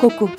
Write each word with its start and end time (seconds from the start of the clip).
Koku 0.00 0.30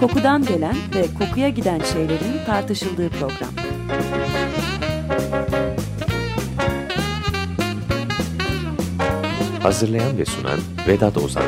Kokudan 0.00 0.44
gelen 0.46 0.76
ve 0.94 1.06
kokuya 1.18 1.48
giden 1.48 1.80
şeylerin 1.92 2.44
tartışıldığı 2.46 3.10
program. 3.10 3.50
Hazırlayan 9.62 10.18
ve 10.18 10.24
sunan 10.24 10.58
Vedat 10.88 11.16
Ozan 11.16 11.44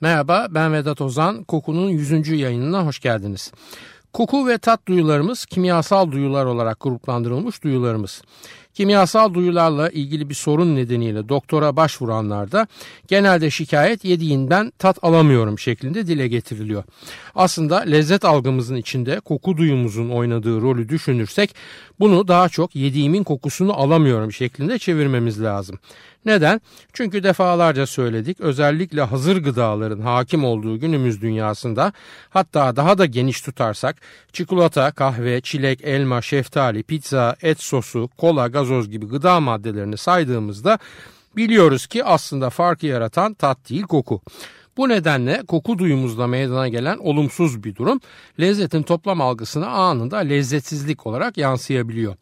Merhaba 0.00 0.46
ben 0.50 0.72
Vedat 0.72 1.00
Ozan. 1.00 1.44
Koku'nun 1.44 1.88
100. 1.88 2.28
yayınına 2.28 2.86
hoş 2.86 3.00
geldiniz. 3.00 3.52
Koku 4.12 4.48
ve 4.48 4.58
tat 4.58 4.88
duyularımız 4.88 5.46
kimyasal 5.46 6.12
duyular 6.12 6.44
olarak 6.44 6.80
gruplandırılmış 6.80 7.64
duyularımız. 7.64 8.22
Kimyasal 8.74 9.34
duyularla 9.34 9.90
ilgili 9.90 10.28
bir 10.28 10.34
sorun 10.34 10.76
nedeniyle 10.76 11.28
doktora 11.28 11.76
başvuranlarda 11.76 12.66
genelde 13.08 13.50
şikayet 13.50 14.04
yediğinden 14.04 14.72
tat 14.78 14.98
alamıyorum 15.02 15.58
şeklinde 15.58 16.06
dile 16.06 16.28
getiriliyor. 16.28 16.84
Aslında 17.34 17.76
lezzet 17.78 18.24
algımızın 18.24 18.76
içinde 18.76 19.20
koku 19.20 19.56
duyumuzun 19.56 20.10
oynadığı 20.10 20.60
rolü 20.60 20.88
düşünürsek 20.88 21.54
bunu 22.00 22.28
daha 22.28 22.48
çok 22.48 22.76
yediğimin 22.76 23.24
kokusunu 23.24 23.72
alamıyorum 23.72 24.32
şeklinde 24.32 24.78
çevirmemiz 24.78 25.42
lazım. 25.42 25.78
Neden? 26.24 26.60
Çünkü 26.92 27.22
defalarca 27.22 27.86
söyledik 27.86 28.40
özellikle 28.40 29.02
hazır 29.02 29.36
gıdaların 29.36 30.00
hakim 30.00 30.44
olduğu 30.44 30.80
günümüz 30.80 31.22
dünyasında 31.22 31.92
hatta 32.30 32.76
daha 32.76 32.98
da 32.98 33.06
geniş 33.06 33.40
tutarsak 33.40 33.96
çikolata, 34.32 34.90
kahve, 34.90 35.40
çilek, 35.40 35.80
elma, 35.84 36.22
şeftali, 36.22 36.82
pizza, 36.82 37.36
et 37.42 37.62
sosu, 37.62 38.08
kola, 38.18 38.48
gazoz 38.62 38.90
gibi 38.90 39.06
gıda 39.06 39.40
maddelerini 39.40 39.96
saydığımızda 39.96 40.78
biliyoruz 41.36 41.86
ki 41.86 42.04
aslında 42.04 42.50
farkı 42.50 42.86
yaratan 42.86 43.34
tat 43.34 43.70
değil 43.70 43.82
koku. 43.82 44.20
Bu 44.76 44.88
nedenle 44.88 45.42
koku 45.48 45.78
duyumuzda 45.78 46.26
meydana 46.26 46.68
gelen 46.68 46.98
olumsuz 46.98 47.64
bir 47.64 47.76
durum 47.76 48.00
lezzetin 48.40 48.82
toplam 48.82 49.20
algısına 49.20 49.66
anında 49.66 50.16
lezzetsizlik 50.16 51.06
olarak 51.06 51.36
yansıyabiliyor. 51.36 52.16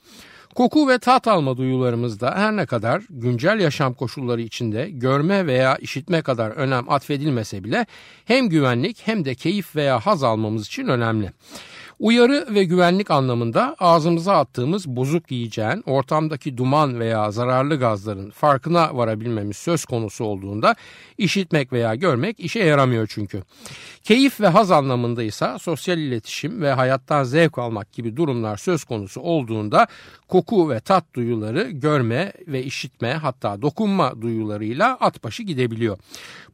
Koku 0.55 0.88
ve 0.88 0.98
tat 0.98 1.28
alma 1.28 1.56
duyularımızda 1.56 2.34
her 2.36 2.56
ne 2.56 2.66
kadar 2.66 3.02
güncel 3.10 3.60
yaşam 3.60 3.94
koşulları 3.94 4.41
içinde 4.42 4.91
görme 4.91 5.47
veya 5.47 5.77
işitme 5.77 6.22
kadar 6.22 6.50
önem 6.50 6.91
atfedilmese 6.91 7.64
bile 7.64 7.86
hem 8.25 8.48
güvenlik 8.48 9.02
hem 9.04 9.25
de 9.25 9.34
keyif 9.34 9.77
veya 9.77 10.00
haz 10.00 10.22
almamız 10.22 10.66
için 10.66 10.86
önemli. 10.86 11.32
Uyarı 12.00 12.46
ve 12.54 12.64
güvenlik 12.64 13.10
anlamında 13.10 13.76
ağzımıza 13.78 14.36
attığımız 14.36 14.88
bozuk 14.88 15.30
yiyeceğin 15.30 15.82
ortamdaki 15.86 16.56
duman 16.56 17.00
veya 17.00 17.30
zararlı 17.30 17.76
gazların 17.76 18.30
farkına 18.30 18.96
varabilmemiz 18.96 19.56
söz 19.56 19.84
konusu 19.84 20.24
olduğunda 20.24 20.74
işitmek 21.18 21.72
veya 21.72 21.94
görmek 21.94 22.40
işe 22.40 22.58
yaramıyor 22.58 23.06
çünkü. 23.06 23.42
Keyif 24.02 24.40
ve 24.40 24.48
haz 24.48 24.70
anlamında 24.70 25.22
ise 25.22 25.56
sosyal 25.60 25.98
iletişim 25.98 26.62
ve 26.62 26.72
hayattan 26.72 27.24
zevk 27.24 27.58
almak 27.58 27.92
gibi 27.92 28.16
durumlar 28.16 28.56
söz 28.56 28.84
konusu 28.84 29.20
olduğunda 29.20 29.86
koku 30.28 30.70
ve 30.70 30.80
tat 30.80 31.04
duyuları 31.14 31.70
görme 31.70 32.32
ve 32.46 32.62
işitme 32.62 33.12
hatta 33.12 33.62
dokunma 33.62 34.22
duyularıyla 34.22 34.96
at 35.00 35.24
başı 35.24 35.42
gidebiliyor. 35.42 35.98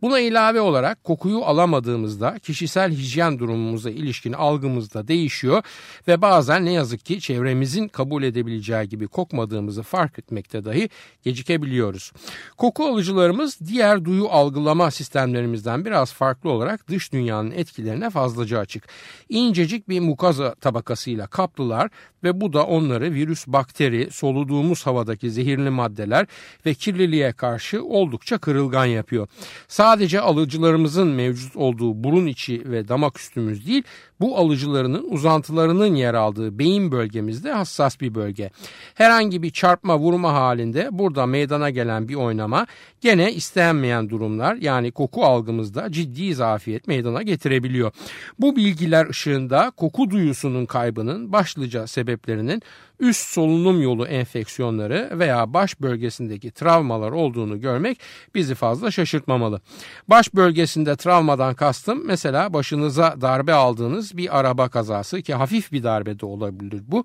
Buna 0.02 0.20
ilave 0.20 0.60
olarak 0.60 1.04
kokuyu 1.04 1.44
alamadığımızda 1.44 2.38
kişisel 2.38 2.92
hijyen 2.92 3.38
durumumuza 3.38 3.90
ilişkin 3.90 4.32
algımızda 4.32 5.08
değişiyor 5.36 5.62
ve 6.08 6.22
bazen 6.22 6.64
ne 6.64 6.72
yazık 6.72 7.04
ki 7.04 7.20
çevremizin 7.20 7.88
kabul 7.88 8.22
edebileceği 8.22 8.88
gibi 8.88 9.08
kokmadığımızı 9.08 9.82
fark 9.82 10.18
etmekte 10.18 10.64
dahi 10.64 10.88
gecikebiliyoruz. 11.22 12.12
Koku 12.56 12.84
alıcılarımız 12.84 13.58
diğer 13.66 14.04
duyu 14.04 14.28
algılama 14.28 14.90
sistemlerimizden 14.90 15.84
biraz 15.84 16.12
farklı 16.12 16.50
olarak 16.50 16.88
dış 16.88 17.12
dünyanın 17.12 17.50
etkilerine 17.50 18.10
fazlaca 18.10 18.58
açık. 18.58 18.88
İncecik 19.28 19.88
bir 19.88 20.00
mukaza 20.00 20.54
tabakasıyla 20.54 21.26
kaplılar 21.26 21.90
ve 22.24 22.40
bu 22.40 22.52
da 22.52 22.66
onları 22.66 23.12
virüs, 23.12 23.46
bakteri, 23.46 24.10
soluduğumuz 24.10 24.86
havadaki 24.86 25.30
zehirli 25.30 25.70
maddeler 25.70 26.26
ve 26.66 26.74
kirliliğe 26.74 27.32
karşı 27.32 27.84
oldukça 27.84 28.38
kırılgan 28.38 28.84
yapıyor. 28.86 29.28
Sadece 29.68 30.20
alıcılarımızın 30.20 31.08
mevcut 31.08 31.56
olduğu 31.56 32.04
burun 32.04 32.26
içi 32.26 32.70
ve 32.70 32.88
damak 32.88 33.18
üstümüz 33.18 33.66
değil, 33.66 33.82
bu 34.20 34.38
alıcılarının 34.38 35.04
uzantılarının 35.26 35.94
yer 35.94 36.14
aldığı 36.14 36.58
beyin 36.58 36.92
bölgemizde 36.92 37.52
hassas 37.52 38.00
bir 38.00 38.14
bölge. 38.14 38.50
Herhangi 38.94 39.42
bir 39.42 39.50
çarpma 39.50 39.98
vurma 39.98 40.32
halinde 40.32 40.88
burada 40.92 41.26
meydana 41.26 41.70
gelen 41.70 42.08
bir 42.08 42.14
oynama 42.14 42.66
gene 43.00 43.32
istenmeyen 43.32 44.10
durumlar 44.10 44.54
yani 44.54 44.92
koku 44.92 45.24
algımızda 45.24 45.92
ciddi 45.92 46.34
zafiyet 46.34 46.88
meydana 46.88 47.22
getirebiliyor. 47.22 47.92
Bu 48.38 48.56
bilgiler 48.56 49.08
ışığında 49.08 49.72
koku 49.76 50.10
duyusunun 50.10 50.66
kaybının 50.66 51.32
başlıca 51.32 51.86
sebeplerinin 51.86 52.62
üst 53.00 53.26
solunum 53.28 53.82
yolu 53.82 54.06
enfeksiyonları 54.06 55.10
veya 55.12 55.52
baş 55.54 55.80
bölgesindeki 55.80 56.50
travmalar 56.50 57.12
olduğunu 57.12 57.60
görmek 57.60 58.00
bizi 58.34 58.54
fazla 58.54 58.90
şaşırtmamalı. 58.90 59.60
Baş 60.08 60.34
bölgesinde 60.34 60.96
travmadan 60.96 61.54
kastım 61.54 62.06
mesela 62.06 62.52
başınıza 62.52 63.14
darbe 63.20 63.52
aldığınız 63.52 64.16
bir 64.16 64.38
araba 64.38 64.68
kazası 64.68 65.22
ki 65.22 65.34
hafif 65.34 65.72
bir 65.72 65.82
darbe 65.82 66.20
de 66.20 66.26
olabilir 66.26 66.82
bu 66.88 67.04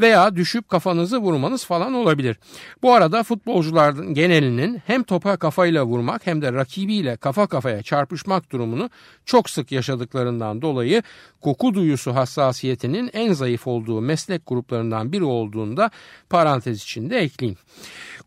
veya 0.00 0.36
düşüp 0.36 0.68
kafanızı 0.68 1.18
vurmanız 1.18 1.64
falan 1.64 1.94
olabilir. 1.94 2.36
Bu 2.82 2.94
arada 2.94 3.22
futbolcuların 3.22 4.14
genelinin 4.14 4.82
hem 4.86 5.02
topa 5.02 5.36
kafayla 5.36 5.86
vurmak 5.86 6.26
hem 6.26 6.42
de 6.42 6.52
rakibiyle 6.52 7.16
kafa 7.16 7.46
kafaya 7.46 7.82
çarpışmak 7.82 8.52
durumunu 8.52 8.90
çok 9.24 9.50
sık 9.50 9.72
yaşadıklarından 9.72 10.62
dolayı 10.62 11.02
koku 11.40 11.74
duyusu 11.74 12.14
hassasiyetinin 12.14 13.10
en 13.12 13.32
zayıf 13.32 13.66
olduğu 13.66 14.00
meslek 14.00 14.46
gruplarından 14.46 15.12
biri 15.12 15.24
olduğunda 15.32 15.90
parantez 16.30 16.82
içinde 16.82 17.18
ekleyeyim. 17.18 17.58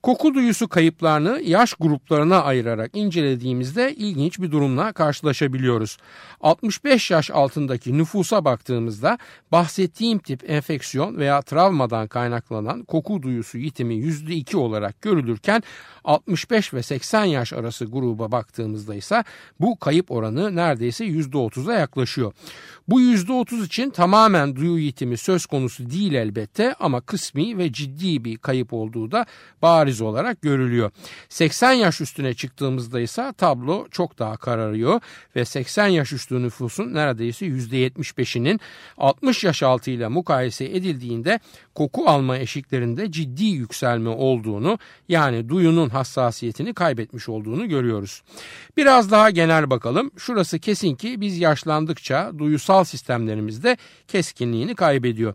Koku 0.05 0.33
duyusu 0.33 0.67
kayıplarını 0.67 1.41
yaş 1.41 1.73
gruplarına 1.73 2.43
ayırarak 2.43 2.91
incelediğimizde 2.93 3.95
ilginç 3.95 4.39
bir 4.39 4.51
durumla 4.51 4.93
karşılaşabiliyoruz. 4.93 5.97
65 6.41 7.11
yaş 7.11 7.31
altındaki 7.31 7.97
nüfusa 7.97 8.45
baktığımızda 8.45 9.17
bahsettiğim 9.51 10.19
tip 10.19 10.49
enfeksiyon 10.49 11.17
veya 11.17 11.41
travmadan 11.41 12.07
kaynaklanan 12.07 12.83
koku 12.83 13.21
duyusu 13.21 13.57
yitimi 13.57 13.93
%2 13.95 14.55
olarak 14.55 15.01
görülürken 15.01 15.63
65 16.03 16.73
ve 16.73 16.83
80 16.83 17.25
yaş 17.25 17.53
arası 17.53 17.85
gruba 17.85 18.31
baktığımızda 18.31 18.95
ise 18.95 19.23
bu 19.59 19.79
kayıp 19.79 20.11
oranı 20.11 20.55
neredeyse 20.55 21.05
%30'a 21.05 21.73
yaklaşıyor. 21.73 22.33
Bu 22.87 23.01
%30 23.01 23.65
için 23.65 23.89
tamamen 23.89 24.55
duyu 24.55 24.77
yitimi 24.77 25.17
söz 25.17 25.45
konusu 25.45 25.89
değil 25.89 26.13
elbette 26.13 26.75
ama 26.79 27.01
kısmi 27.01 27.57
ve 27.57 27.73
ciddi 27.73 28.25
bir 28.25 28.37
kayıp 28.37 28.73
olduğu 28.73 29.11
da 29.11 29.25
bariz 29.61 29.94
olarak 30.01 30.41
görülüyor. 30.41 30.91
80 31.29 31.71
yaş 31.71 32.01
üstüne 32.01 32.33
çıktığımızda 32.33 32.99
ise 32.99 33.33
tablo 33.37 33.87
çok 33.91 34.19
daha 34.19 34.37
kararıyor 34.37 35.01
ve 35.35 35.45
80 35.45 35.87
yaş 35.87 36.13
üstü 36.13 36.43
nüfusun 36.43 36.93
neredeyse 36.93 37.45
%75'inin 37.45 38.59
60 38.97 39.43
yaş 39.43 39.63
altıyla 39.63 40.09
mukayese 40.09 40.65
edildiğinde 40.65 41.39
koku 41.75 42.09
alma 42.09 42.37
eşiklerinde 42.37 43.11
ciddi 43.11 43.45
yükselme 43.45 44.09
olduğunu 44.09 44.79
yani 45.09 45.49
duyunun 45.49 45.89
hassasiyetini 45.89 46.73
kaybetmiş 46.73 47.29
olduğunu 47.29 47.69
görüyoruz. 47.69 48.21
Biraz 48.77 49.11
daha 49.11 49.29
genel 49.29 49.69
bakalım. 49.69 50.11
Şurası 50.17 50.59
kesin 50.59 50.95
ki 50.95 51.21
biz 51.21 51.37
yaşlandıkça 51.37 52.31
duyusal 52.37 52.83
sistemlerimizde 52.83 53.77
keskinliğini 54.07 54.75
kaybediyor. 54.75 55.33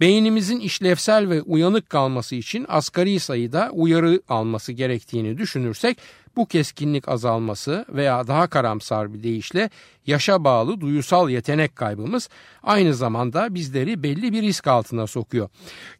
Beynimizin 0.00 0.60
işlevsel 0.60 1.28
ve 1.28 1.42
uyanık 1.42 1.90
kalması 1.90 2.34
için 2.34 2.66
asgari 2.68 3.20
sayıda 3.20 3.70
uyarı 3.88 4.20
alması 4.28 4.72
gerektiğini 4.72 5.38
düşünürsek 5.38 5.98
bu 6.36 6.46
keskinlik 6.46 7.08
azalması 7.08 7.84
veya 7.88 8.26
daha 8.26 8.46
karamsar 8.46 9.14
bir 9.14 9.22
deyişle 9.22 9.70
yaşa 10.08 10.44
bağlı 10.44 10.80
duyusal 10.80 11.30
yetenek 11.30 11.76
kaybımız 11.76 12.28
aynı 12.62 12.94
zamanda 12.94 13.54
bizleri 13.54 14.02
belli 14.02 14.32
bir 14.32 14.42
risk 14.42 14.66
altına 14.66 15.06
sokuyor. 15.06 15.48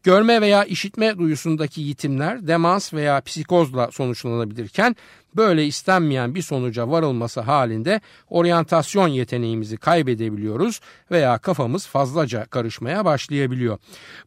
Görme 0.03 0.41
veya 0.41 0.65
işitme 0.65 1.19
duyusundaki 1.19 1.81
yitimler 1.81 2.47
demans 2.47 2.95
veya 2.95 3.21
psikozla 3.21 3.91
sonuçlanabilirken 3.93 4.97
böyle 5.37 5.67
istenmeyen 5.67 6.35
bir 6.35 6.43
sonuca 6.43 6.91
varılması 6.91 7.41
halinde 7.41 8.01
oryantasyon 8.29 9.09
yeteneğimizi 9.09 9.77
kaybedebiliyoruz 9.77 10.81
veya 11.11 11.39
kafamız 11.39 11.87
fazlaca 11.87 12.45
karışmaya 12.45 13.05
başlayabiliyor. 13.05 13.79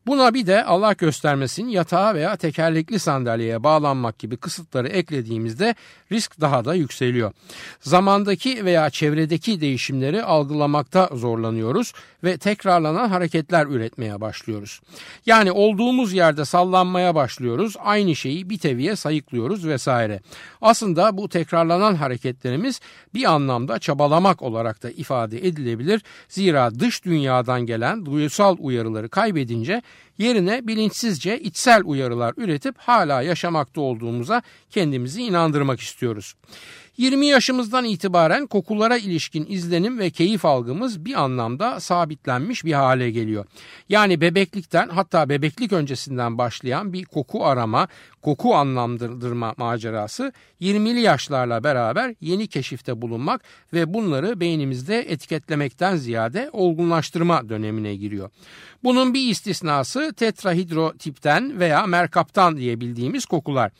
Buna 0.08 0.34
bir 0.34 0.48
de 0.48 0.64
Allah 0.64 0.94
göstermesin 0.94 1.68
yatağa 1.68 2.16
veya 2.16 2.36
tekerlekli 2.36 3.00
sandalyeye 3.00 3.64
bağlanmak 3.64 4.20
gibi 4.20 4.38
kısıtları 4.38 4.88
eklediğimizde 4.88 5.76
risk 6.12 6.42
daha 6.42 6.66
da 6.66 6.76
yükseliyor. 6.76 7.32
Zamandaki 7.80 8.66
veya 8.66 8.90
çevredeki 8.90 9.62
değişimleri 9.72 10.24
algılamakta 10.24 11.10
zorlanıyoruz 11.14 11.94
ve 12.24 12.38
tekrarlanan 12.38 13.10
hareketler 13.10 13.66
üretmeye 13.66 14.22
başlıyoruz. 14.22 14.82
Yani 15.26 15.52
olduğumuz 15.52 16.14
yerde 16.14 16.46
sallanmaya 16.46 17.16
başlıyoruz, 17.16 17.76
aynı 17.80 18.16
şeyi 18.16 18.50
bir 18.50 18.58
teviye 18.58 18.96
sayıklıyoruz 18.96 19.68
vesaire. 19.68 20.20
Aslında 20.62 21.18
bu 21.18 21.30
tekrarlanan 21.30 21.96
hareketlerimiz 21.96 22.80
bir 23.14 23.24
anlamda 23.24 23.80
çabalamak 23.80 24.42
olarak 24.42 24.84
da 24.84 24.92
ifade 24.92 25.48
edilebilir. 25.48 26.02
Zira 26.30 26.80
dış 26.80 27.06
dünyadan 27.06 27.62
gelen 27.62 28.06
duysal 28.06 28.56
uyarıları 28.60 29.10
kaybedince 29.10 29.82
yerine 30.18 30.68
bilinçsizce 30.68 31.40
içsel 31.40 31.82
uyarılar 31.86 32.34
üretip 32.38 32.76
hala 32.78 33.22
yaşamakta 33.22 33.82
olduğumuza 33.82 34.42
kendimizi 34.70 35.24
inandırmak 35.24 35.80
istiyoruz. 35.80 36.34
20 37.02 37.26
yaşımızdan 37.26 37.86
itibaren 37.86 38.48
kokulara 38.48 38.98
ilişkin 38.98 39.46
izlenim 39.50 40.00
ve 40.00 40.10
keyif 40.10 40.46
algımız 40.46 41.06
bir 41.06 41.14
anlamda 41.14 41.80
sabitlenmiş 41.80 42.66
bir 42.66 42.74
hale 42.74 43.12
geliyor. 43.12 43.46
Yani 43.90 44.22
bebeklikten 44.22 44.88
hatta 44.88 45.30
bebeklik 45.30 45.74
öncesinden 45.74 46.38
başlayan 46.38 46.94
bir 46.94 47.06
koku 47.06 47.46
arama, 47.46 47.88
koku 48.22 48.56
anlamlandırma 48.56 49.54
macerası 49.58 50.34
20'li 50.62 51.00
yaşlarla 51.00 51.64
beraber 51.64 52.16
yeni 52.22 52.48
keşifte 52.48 53.02
bulunmak 53.02 53.42
ve 53.74 53.94
bunları 53.94 54.40
beynimizde 54.40 55.00
etiketlemekten 55.00 55.96
ziyade 55.96 56.50
olgunlaştırma 56.54 57.50
dönemine 57.50 57.96
giriyor. 57.96 58.30
Bunun 58.84 59.14
bir 59.14 59.30
istisnası 59.30 60.14
tetrahidrotipten 60.14 61.60
veya 61.60 61.86
merkaptan 61.86 62.58
diye 62.58 62.82
bildiğimiz 62.82 63.26
kokular. 63.26 63.72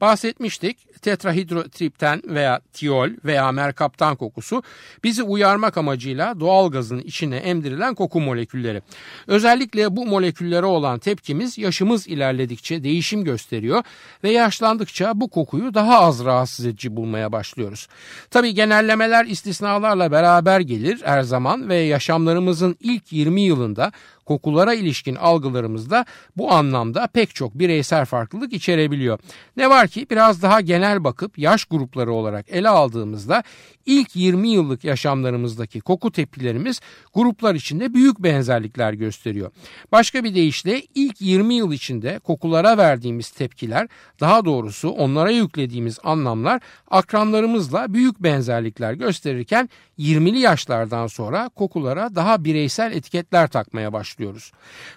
Bahsetmiştik 0.00 1.02
tetrahidrotripten 1.02 2.22
veya 2.26 2.60
tiol 2.72 3.08
veya 3.24 3.52
merkaptan 3.52 4.16
kokusu 4.16 4.62
bizi 5.04 5.22
uyarmak 5.22 5.78
amacıyla 5.78 6.40
doğal 6.40 6.70
gazın 6.70 6.98
içine 6.98 7.36
emdirilen 7.36 7.94
koku 7.94 8.20
molekülleri. 8.20 8.82
Özellikle 9.26 9.96
bu 9.96 10.06
moleküllere 10.06 10.66
olan 10.66 10.98
tepkimiz 10.98 11.58
yaşımız 11.58 12.08
ilerledikçe 12.08 12.84
değişim 12.84 13.24
gösteriyor 13.24 13.84
ve 14.24 14.30
yaşlandıkça 14.30 15.20
bu 15.20 15.28
kokuyu 15.30 15.74
daha 15.74 16.00
az 16.00 16.24
rahatsız 16.24 16.66
edici 16.66 16.96
bulmaya 16.96 17.32
başlıyoruz. 17.32 17.88
Tabi 18.30 18.54
genellemeler 18.54 19.24
istisnalarla 19.24 20.12
beraber 20.12 20.60
gelir 20.60 21.00
her 21.04 21.22
zaman 21.22 21.68
ve 21.68 21.76
yaşamlarımızın 21.76 22.76
ilk 22.80 23.12
20 23.12 23.40
yılında 23.40 23.92
kokulara 24.30 24.74
ilişkin 24.74 25.14
algılarımızda 25.14 26.04
bu 26.36 26.52
anlamda 26.52 27.06
pek 27.06 27.34
çok 27.34 27.54
bireysel 27.54 28.04
farklılık 28.04 28.52
içerebiliyor. 28.52 29.18
Ne 29.56 29.70
var 29.70 29.88
ki 29.88 30.06
biraz 30.10 30.42
daha 30.42 30.60
genel 30.60 31.04
bakıp 31.04 31.38
yaş 31.38 31.64
grupları 31.64 32.12
olarak 32.12 32.46
ele 32.50 32.68
aldığımızda 32.68 33.42
ilk 33.86 34.16
20 34.16 34.48
yıllık 34.48 34.84
yaşamlarımızdaki 34.84 35.80
koku 35.80 36.12
tepkilerimiz 36.12 36.80
gruplar 37.14 37.54
içinde 37.54 37.94
büyük 37.94 38.18
benzerlikler 38.18 38.92
gösteriyor. 38.92 39.50
Başka 39.92 40.24
bir 40.24 40.34
deyişle 40.34 40.82
ilk 40.94 41.20
20 41.20 41.54
yıl 41.54 41.72
içinde 41.72 42.18
kokulara 42.18 42.78
verdiğimiz 42.78 43.30
tepkiler 43.30 43.88
daha 44.20 44.44
doğrusu 44.44 44.88
onlara 44.88 45.30
yüklediğimiz 45.30 45.98
anlamlar 46.04 46.60
akranlarımızla 46.90 47.94
büyük 47.94 48.22
benzerlikler 48.22 48.92
gösterirken 48.92 49.68
20'li 49.98 50.38
yaşlardan 50.38 51.06
sonra 51.06 51.48
kokulara 51.48 52.14
daha 52.14 52.44
bireysel 52.44 52.92
etiketler 52.92 53.48
takmaya 53.48 53.92
başlıyoruz. 53.92 54.52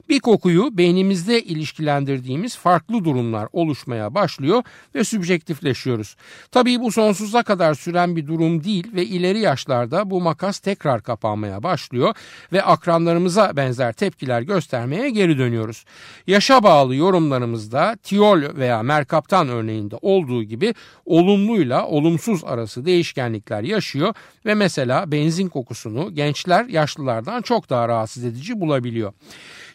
Bir 0.10 0.20
kokuyu 0.20 0.78
beynimizde 0.78 1.42
ilişkilendirdiğimiz 1.42 2.58
farklı 2.58 3.06
durumlar 3.06 3.48
oluşmaya 3.52 4.16
başlıyor 4.16 4.64
ve 4.96 5.04
sübjektifleşiyoruz. 5.04 6.16
Tabii 6.52 6.80
bu 6.80 6.92
sonsuza 6.92 7.44
kadar 7.44 7.74
süren 7.74 8.16
bir 8.16 8.28
durum 8.28 8.64
değil 8.64 8.73
ve 8.94 9.06
ileri 9.06 9.40
yaşlarda 9.40 10.10
bu 10.10 10.22
makas 10.22 10.60
tekrar 10.60 11.04
kapanmaya 11.04 11.64
başlıyor 11.64 12.16
ve 12.54 12.64
akranlarımıza 12.64 13.56
benzer 13.56 13.94
tepkiler 13.94 14.42
göstermeye 14.42 15.10
geri 15.10 15.38
dönüyoruz. 15.38 15.86
Yaşa 16.28 16.64
bağlı 16.64 16.96
yorumlarımızda 16.96 17.98
tiol 18.04 18.42
veya 18.56 18.84
merkaptan 18.84 19.50
örneğinde 19.50 19.96
olduğu 20.02 20.44
gibi 20.44 20.74
olumluyla 21.06 21.88
olumsuz 21.88 22.44
arası 22.44 22.86
değişkenlikler 22.86 23.64
yaşıyor 23.64 24.14
ve 24.46 24.54
mesela 24.54 25.12
benzin 25.12 25.50
kokusunu 25.50 26.16
gençler 26.16 26.66
yaşlılardan 26.66 27.42
çok 27.42 27.70
daha 27.70 27.88
rahatsız 27.88 28.24
edici 28.24 28.60
bulabiliyor. 28.60 29.14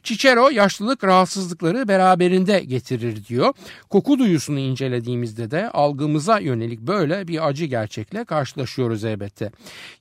Cicero 0.08 0.50
yaşlılık 0.50 1.04
rahatsızlıkları 1.04 1.88
beraberinde 1.88 2.60
getirir 2.60 3.24
diyor. 3.24 3.54
Koku 3.90 4.18
duyusunu 4.18 4.58
incelediğimizde 4.58 5.50
de 5.50 5.70
algımıza 5.70 6.38
yönelik 6.38 6.80
böyle 6.80 7.28
bir 7.28 7.48
acı 7.48 7.64
gerçekle 7.64 8.24
karşılaşıyoruz 8.24 9.04
elbette. 9.04 9.50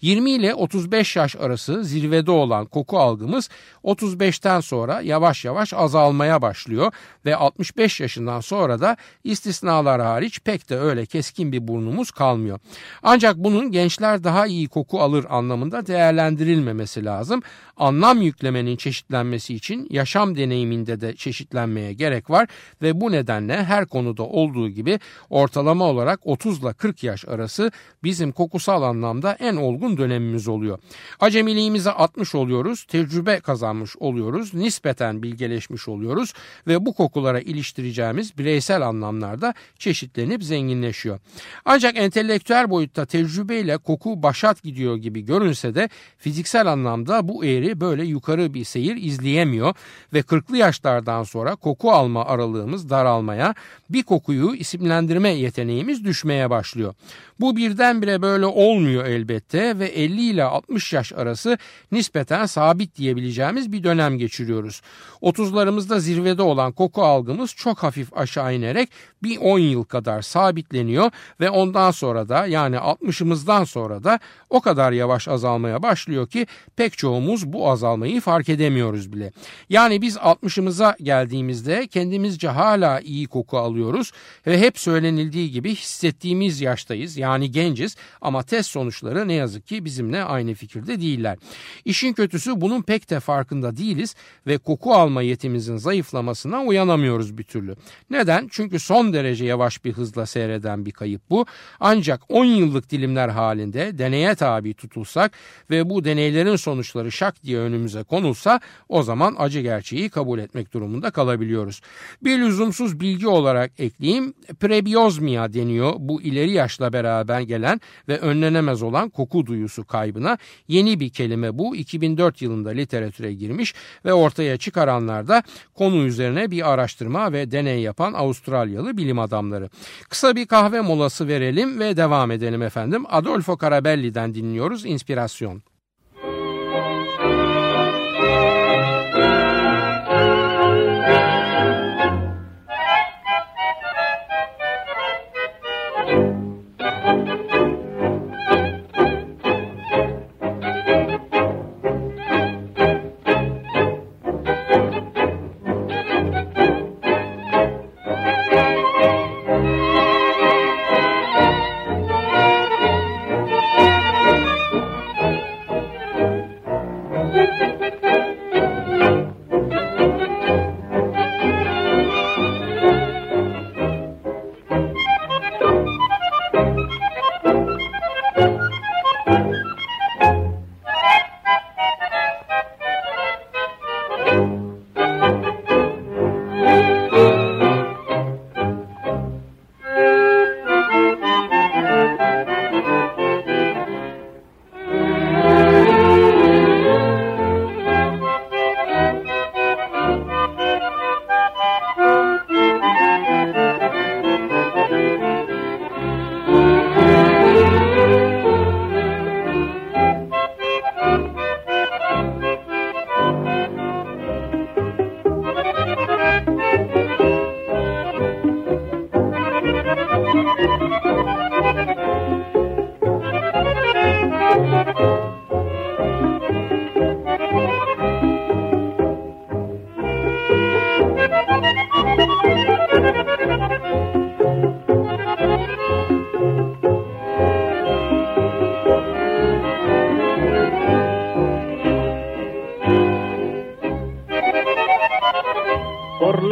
20 0.01 0.31
ile 0.31 0.54
35 0.54 1.15
yaş 1.15 1.36
arası 1.36 1.83
zirvede 1.83 2.31
olan 2.31 2.65
koku 2.65 3.00
algımız 3.00 3.50
35'ten 3.83 4.59
sonra 4.59 5.01
yavaş 5.01 5.45
yavaş 5.45 5.74
azalmaya 5.74 6.42
başlıyor 6.42 6.92
ve 7.25 7.36
65 7.36 8.00
yaşından 8.00 8.39
sonra 8.39 8.81
da 8.81 8.98
istisnalar 9.24 10.01
hariç 10.01 10.39
pek 10.39 10.69
de 10.69 10.77
öyle 10.80 11.06
keskin 11.06 11.51
bir 11.51 11.68
burnumuz 11.68 12.12
kalmıyor. 12.12 12.59
Ancak 13.04 13.36
bunun 13.36 13.71
gençler 13.71 14.24
daha 14.24 14.48
iyi 14.48 14.68
koku 14.68 15.01
alır 15.01 15.25
anlamında 15.30 15.88
değerlendirilmemesi 15.88 17.06
lazım. 17.06 17.42
Anlam 17.77 18.21
yüklemenin 18.21 18.75
çeşitlenmesi 18.75 19.54
için 19.54 19.88
yaşam 19.98 20.36
deneyiminde 20.36 21.02
de 21.02 21.16
çeşitlenmeye 21.16 21.94
gerek 21.94 22.30
var 22.30 22.48
ve 22.82 23.02
bu 23.02 23.12
nedenle 23.12 23.64
her 23.64 23.86
konuda 23.86 24.24
olduğu 24.24 24.70
gibi 24.70 25.00
ortalama 25.30 25.86
olarak 25.86 26.20
30 26.24 26.60
ile 26.60 26.74
40 26.74 27.04
yaş 27.04 27.26
arası 27.28 27.72
bizim 28.04 28.32
kokusal 28.32 28.82
anlamda 28.84 29.34
en 29.40 29.56
olgun 29.56 29.98
dönemimiz 29.98 30.48
oluyor. 30.48 30.80
Acemiliğimize 31.20 31.92
atmış 31.92 32.36
oluyoruz, 32.36 32.84
tecrübe 32.84 33.40
kazanmış 33.40 33.98
oluyoruz, 33.98 34.54
nispeten 34.54 35.24
bilgeleşmiş 35.24 35.88
oluyoruz 35.88 36.34
ve 36.68 36.86
bu 36.86 36.94
kokulara 36.94 37.40
iliştireceğimiz 37.40 38.38
bireysel 38.38 38.82
anlamlarda 38.88 39.54
çeşitlenip 39.80 40.44
zenginleşiyor. 40.44 41.20
Ancak 41.66 41.98
entelektüel 41.98 42.70
boyutta 42.70 43.06
tecrübeyle 43.06 43.78
koku 43.78 44.24
başat 44.24 44.64
gidiyor 44.64 44.98
gibi 44.98 45.26
görünse 45.26 45.76
de 45.76 45.90
fiziksel 46.18 46.68
anlamda 46.68 47.28
bu 47.28 47.46
eğri 47.46 47.82
böyle 47.82 48.06
yukarı 48.06 48.54
bir 48.54 48.64
seyir 48.64 48.96
izleyemiyor 48.96 49.74
ve 50.14 50.20
40'lı 50.20 50.58
yaşlardan 50.58 51.24
sonra 51.24 51.56
koku 51.56 51.92
alma 51.92 52.26
aralığımız 52.26 52.90
daralmaya, 52.90 53.56
bir 53.90 54.04
kokuyu 54.04 54.56
isimlendirme 54.56 55.30
yeteneğimiz 55.30 56.04
düşmeye 56.06 56.50
başlıyor. 56.50 56.94
Bu 57.40 57.56
birdenbire 57.56 58.22
böyle 58.22 58.46
olmuyor 58.46 59.06
elbette 59.06 59.80
ve 59.80 59.86
50 59.86 60.22
ile 60.22 60.44
60 60.44 60.94
yaş 60.94 61.14
arası 61.14 61.58
nispeten 61.92 62.46
sabit 62.46 62.96
diyebileceğimiz 62.96 63.72
bir 63.72 63.84
dönem 63.84 64.18
geçiriyoruz. 64.18 64.81
30'larımızda 65.22 66.00
zirvede 66.00 66.42
olan 66.42 66.72
koku 66.72 67.04
algımız 67.04 67.54
çok 67.56 67.78
hafif 67.84 68.18
aşağı 68.18 68.56
inerek 68.56 68.90
bir 69.24 69.38
10 69.38 69.60
yıl 69.60 69.84
kadar 69.84 70.22
sabitleniyor 70.22 71.12
ve 71.40 71.50
ondan 71.50 71.92
sonra 71.92 72.30
da 72.30 72.46
yani 72.46 72.76
60'ımızdan 72.76 73.66
sonra 73.66 74.04
da 74.04 74.19
o 74.50 74.62
kadar 74.62 74.92
yavaş 74.92 75.28
azalmaya 75.28 75.84
başlıyor 75.84 76.28
ki 76.28 76.48
pek 76.76 76.98
çoğumuz 76.98 77.54
bu 77.54 77.69
azalmayı 77.69 78.22
fark 78.22 78.50
edemiyoruz 78.50 79.14
bile. 79.14 79.31
Yani 79.69 80.02
biz 80.02 80.16
60'ımıza 80.16 80.95
geldiğimizde 81.04 81.88
kendimizce 81.88 82.47
hala 82.47 83.00
iyi 83.00 83.28
koku 83.28 83.57
alıyoruz 83.57 84.12
ve 84.47 84.59
hep 84.59 84.80
söylenildiği 84.80 85.52
gibi 85.52 85.76
hissettiğimiz 85.76 86.62
yaştayız 86.62 87.18
yani 87.18 87.52
genciz 87.52 87.95
ama 88.21 88.44
test 88.44 88.69
sonuçları 88.69 89.28
ne 89.28 89.33
yazık 89.33 89.68
ki 89.68 89.86
bizimle 89.86 90.24
aynı 90.24 90.54
fikirde 90.54 91.02
değiller. 91.02 91.38
İşin 91.86 92.14
kötüsü 92.14 92.62
bunun 92.62 92.81
pek 92.81 93.09
de 93.09 93.19
farkında 93.19 93.78
değiliz 93.78 94.16
ve 94.47 94.57
koku 94.57 94.94
alma 94.94 95.21
yetimizin 95.21 95.78
zayıflamasına 95.78 96.64
uyanamıyoruz 96.64 97.38
bir 97.38 97.44
türlü. 97.44 97.76
Neden? 98.09 98.47
Çünkü 98.52 98.80
son 98.80 99.14
derece 99.14 99.45
yavaş 99.45 99.86
bir 99.86 99.94
hızla 99.94 100.26
seyreden 100.26 100.86
bir 100.86 100.92
kayıp 100.92 101.21
bu. 101.30 101.45
Ancak 101.80 102.21
10 102.30 102.45
yıllık 102.45 102.90
dilimler 102.90 103.30
halinde 103.30 103.97
deneye 103.97 104.36
tabi 104.36 104.74
tutulsak 104.74 105.31
ve 105.69 105.90
bu 105.90 106.04
deneylerin 106.04 106.56
sonuçları 106.56 107.12
şak 107.12 107.44
diye 107.44 107.59
önümüze 107.59 108.04
konulsa 108.04 108.59
o 108.90 109.04
zaman 109.04 109.36
acı 109.38 109.56
acı 109.57 109.64
gerçeği 109.64 110.09
kabul 110.09 110.40
etmek 110.40 110.73
durumunda 110.73 111.11
kalabiliyoruz. 111.11 111.81
Bir 112.21 112.40
lüzumsuz 112.40 112.99
bilgi 112.99 113.28
olarak 113.28 113.71
ekleyeyim. 113.80 114.33
Prebiyozmia 114.59 115.54
deniyor 115.54 115.94
bu 115.99 116.21
ileri 116.21 116.52
yaşla 116.52 116.94
beraber 116.94 117.42
gelen 117.42 117.81
ve 118.07 118.19
önlenemez 118.19 118.83
olan 118.83 119.09
koku 119.09 119.45
duyusu 119.45 119.85
kaybına. 119.85 120.37
Yeni 120.68 120.99
bir 120.99 121.09
kelime 121.09 121.57
bu. 121.57 121.76
2004 121.76 122.42
yılında 122.42 122.69
literatüre 122.69 123.33
girmiş 123.33 123.73
ve 124.06 124.14
ortaya 124.14 124.57
çıkaranlar 124.57 125.28
da 125.28 125.44
konu 125.73 126.06
üzerine 126.06 126.52
bir 126.52 126.73
araştırma 126.73 127.31
ve 127.33 127.52
deney 127.52 127.81
yapan 127.81 128.14
Avustralyalı 128.14 128.97
bilim 128.97 129.19
adamları. 129.19 129.69
Kısa 130.09 130.35
bir 130.35 130.45
kahve 130.45 130.81
molası 130.81 131.28
verelim 131.28 131.80
ve 131.80 131.97
devam 131.97 132.31
edelim 132.31 132.61
efendim. 132.61 133.04
Adolfo 133.09 133.57
Carabelli'den 133.57 134.33
dinliyoruz 134.33 134.85
İnspirasyon. 134.85 135.61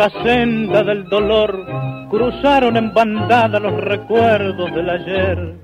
La 0.06 0.24
senda 0.24 0.84
del 0.84 1.10
dolor 1.10 1.66
cruzaron 2.12 2.78
en 2.78 2.94
bandada 2.94 3.60
los 3.60 3.74
recuerdos 3.82 4.72
del 4.76 4.88
ayer. 4.88 5.56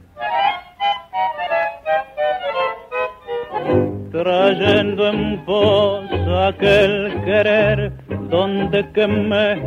Trayendo 4.12 5.10
en 5.10 5.45
voz 5.45 6.10
aquel 6.50 7.21
querer 7.24 7.91
donde 8.31 8.89
quemé 8.93 9.62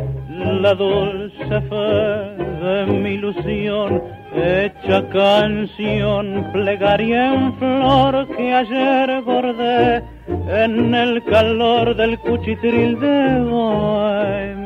la 0.61 0.73
dulce 0.73 1.61
fe 1.69 2.43
de 2.65 2.85
mi 2.87 3.11
ilusión, 3.11 4.01
hecha 4.35 5.07
canción, 5.07 6.49
plegaria 6.51 7.33
en 7.33 7.53
flor 7.59 8.27
que 8.35 8.53
ayer 8.53 9.21
bordé 9.21 10.03
en 10.27 10.93
el 10.93 11.23
calor 11.25 11.95
del 11.95 12.17
cuchitril 12.19 12.99
de 12.99 13.39
Bohemia, 13.41 14.64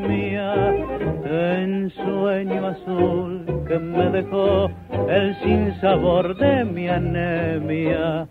en 1.89 2.05
sueño 2.05 2.67
azul 2.67 3.45
que 3.67 3.79
me 3.79 4.09
dejó 4.09 4.69
el 5.07 5.35
sinsabor 5.41 6.35
de 6.37 6.65
mi 6.65 6.87
anemia. 6.87 8.27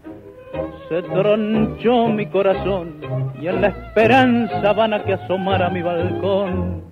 Se 0.89 1.03
tronchó 1.03 2.09
mi 2.09 2.27
corazón 2.27 2.95
y 3.41 3.47
en 3.47 3.61
la 3.61 3.69
esperanza 3.69 4.73
vana 4.73 5.03
que 5.05 5.15
asomara 5.15 5.71
mi 5.71 5.83
balcón. 5.83 6.83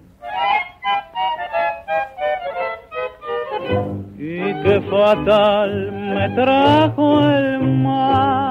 Y 4.18 4.62
qué 4.62 4.80
fatal 4.90 5.92
me 5.92 6.28
trajo 6.30 7.28
el 7.30 7.60
mal 7.60 8.45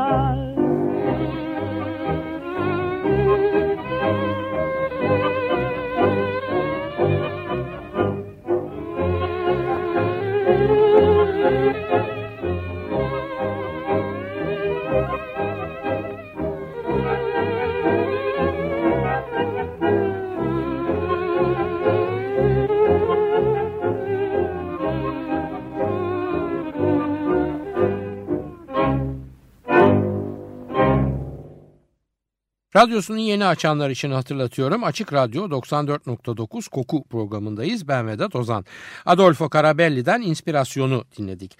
Radyosunu 32.75 33.20
yeni 33.20 33.46
açanlar 33.46 33.89
için 33.89 34.12
hatırlatıyorum. 34.12 34.84
Açık 34.84 35.13
Radyo 35.13 35.50
94.9 35.50 36.70
Koku 36.70 37.03
programındayız. 37.03 37.88
Ben 37.88 38.08
Vedat 38.08 38.36
Ozan. 38.36 38.65
Adolfo 39.05 39.50
Carabelli'den 39.53 40.22
inspirasyonu 40.22 41.03
dinledik. 41.17 41.58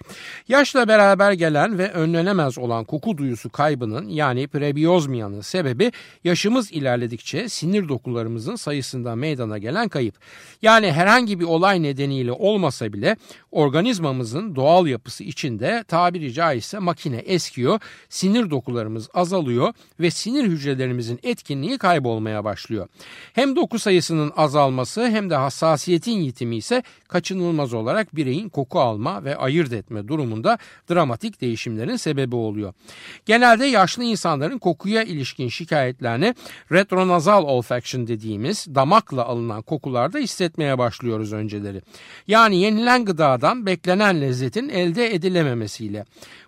Yaşla 0.48 0.88
beraber 0.88 1.32
gelen 1.32 1.78
ve 1.78 1.92
önlenemez 1.92 2.58
olan 2.58 2.84
koku 2.84 3.18
duyusu 3.18 3.50
kaybının 3.50 4.08
yani 4.08 4.48
prebiyozmiyanın 4.48 5.40
sebebi 5.40 5.92
yaşımız 6.24 6.72
ilerledikçe 6.72 7.48
sinir 7.48 7.88
dokularımızın 7.88 8.56
sayısında 8.56 9.14
meydana 9.14 9.58
gelen 9.58 9.88
kayıp. 9.88 10.14
Yani 10.62 10.92
herhangi 10.92 11.40
bir 11.40 11.44
olay 11.44 11.82
nedeniyle 11.82 12.32
olmasa 12.32 12.92
bile 12.92 13.16
organizmamızın 13.50 14.56
doğal 14.56 14.86
yapısı 14.86 15.24
içinde 15.24 15.84
tabiri 15.88 16.32
caizse 16.32 16.78
makine 16.78 17.16
eskiyor, 17.16 17.80
sinir 18.08 18.50
dokularımız 18.50 19.08
azalıyor 19.14 19.72
ve 20.00 20.10
sinir 20.10 20.44
hücrelerimiz 20.44 21.05
hücrelerimizin 21.06 21.20
etkinliği 21.22 21.78
kaybolmaya 21.78 22.44
başlıyor. 22.44 22.88
Hem 23.32 23.56
doku 23.56 23.78
sayısının 23.78 24.32
azalması 24.36 25.08
hem 25.08 25.30
de 25.30 25.36
hassasiyetin 25.36 26.20
yitimi 26.20 26.56
ise 26.56 26.82
kaçınılmaz 27.08 27.74
olarak 27.74 28.16
bireyin 28.16 28.48
koku 28.48 28.80
alma 28.80 29.24
ve 29.24 29.36
ayırt 29.36 29.72
etme 29.72 30.08
durumunda 30.08 30.58
dramatik 30.90 31.40
değişimlerin 31.40 31.96
sebebi 31.96 32.36
oluyor. 32.36 32.74
Genelde 33.26 33.66
yaşlı 33.66 34.04
insanların 34.04 34.58
kokuya 34.58 35.02
ilişkin 35.02 35.48
şikayetlerini 35.48 36.34
retronazal 36.72 37.44
olfaction 37.44 38.06
dediğimiz 38.06 38.66
damakla 38.74 39.24
alınan 39.24 39.62
kokularda 39.62 40.18
hissetmeye 40.18 40.78
başlıyoruz 40.78 41.32
önceleri. 41.32 41.82
Yani 42.26 42.56
yenilen 42.56 43.04
gıdadan 43.04 43.66
beklenen 43.66 44.20
lezzetin 44.20 44.68
elde 44.68 45.14
edilememesiyle. 45.14 46.04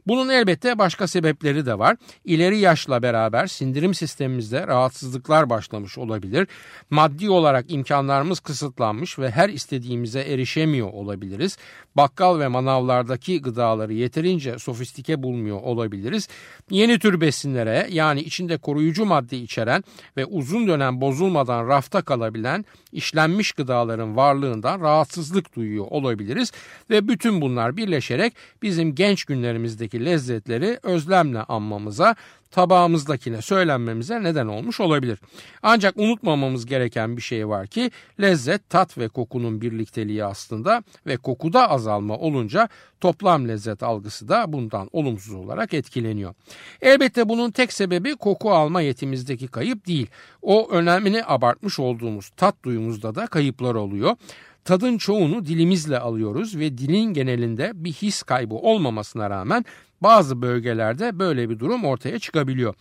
Bunun 0.09 0.29
elbette 0.29 0.79
başka 0.79 1.07
sebepleri 1.07 1.67
de 1.67 1.79
var. 1.79 1.97
İleri 2.25 2.59
yaşla 2.59 3.03
beraber 3.03 3.47
sindirim 3.47 3.95
sistemimizde 3.95 4.67
rahatsızlıklar 4.67 5.50
başlamış 5.50 5.99
olabilir. 5.99 6.49
Maddi 6.91 7.31
olarak 7.31 7.73
imkanlarımız 7.73 8.41
kısıtlanmış 8.41 9.19
ve 9.19 9.31
her 9.31 9.49
istediğimize 9.49 10.21
erişemiyor 10.21 10.93
olabiliriz. 10.93 11.59
Bakkal 11.97 12.41
ve 12.41 12.49
manavlardaki 12.49 13.43
gıdaları 13.43 13.93
yeterince 13.93 14.59
sofistike 14.59 15.23
bulmuyor 15.23 15.61
olabiliriz. 15.62 16.29
Yeni 16.71 16.99
tür 16.99 17.21
besinlere 17.21 17.87
yani 17.91 18.21
içinde 18.21 18.57
koruyucu 18.57 19.05
madde 19.05 19.38
içeren 19.38 19.85
ve 20.17 20.25
uzun 20.25 20.69
dönem 20.69 21.00
bozulmadan 21.00 21.69
rafta 21.69 22.03
kalabilen 22.03 22.65
işlenmiş 22.93 23.53
gıdaların 23.53 24.17
varlığından 24.17 24.81
rahatsızlık 24.81 25.57
duyuyor 25.57 25.87
olabiliriz 25.91 26.53
ve 26.91 27.09
bütün 27.09 27.41
bunlar 27.41 27.77
birleşerek 27.77 28.33
bizim 28.62 28.95
genç 28.95 29.25
günlerimizdeki 29.25 29.98
lezzetleri 30.05 30.78
özlemle 30.83 31.43
anmamıza 31.43 32.17
tabağımızdakine 32.50 33.43
söylenmemize 33.43 34.23
neden 34.23 34.47
olmuş 34.47 34.81
olabilir. 34.81 35.19
Ancak 35.62 35.97
unutmamamız 35.97 36.67
gereken 36.67 37.17
bir 37.17 37.23
şey 37.23 37.49
var 37.49 37.67
ki 37.67 37.90
lezzet 38.21 38.71
tat 38.71 38.99
ve 38.99 39.09
kokunun 39.09 39.61
birlikteliği 39.61 40.25
aslında 40.25 40.83
ve 41.07 41.17
kokuda 41.17 41.71
azalma 41.71 42.17
olunca 42.17 42.69
toplam 43.00 43.49
lezzet 43.49 43.83
algısı 43.83 44.28
da 44.28 44.52
bundan 44.52 44.88
olumsuz 44.93 45.35
olarak 45.35 45.75
etkileniyor. 45.75 46.35
Elbette 46.83 47.28
bunun 47.28 47.50
tek 47.50 47.73
sebebi 47.73 48.17
koku 48.17 48.50
alma 48.50 48.81
yetimizdeki 48.81 49.49
kayıp 49.49 49.87
değil. 49.87 50.07
O 50.43 50.71
önemini 50.71 51.25
abartmış 51.25 51.78
olduğumuz 51.78 52.28
tat 52.28 52.55
duyumuzda 52.64 53.14
da 53.14 53.26
kayıplar 53.26 53.75
oluyor. 53.75 54.17
Tadın 54.64 54.99
çoğunu 54.99 55.47
dilimizle 55.47 55.99
alıyoruz 55.99 56.57
ve 56.57 56.78
dilin 56.78 57.14
genelinde 57.14 57.73
bir 57.75 57.93
his 57.93 58.23
kaybı 58.23 58.55
olmamasına 58.55 59.31
rağmen 59.31 59.64
bazı 60.02 60.43
bölgelerde 60.43 61.19
böyle 61.19 61.50
bir 61.50 61.59
durum 61.59 61.85
ortaya 61.85 62.19
çıkabiliyor. 62.19 62.75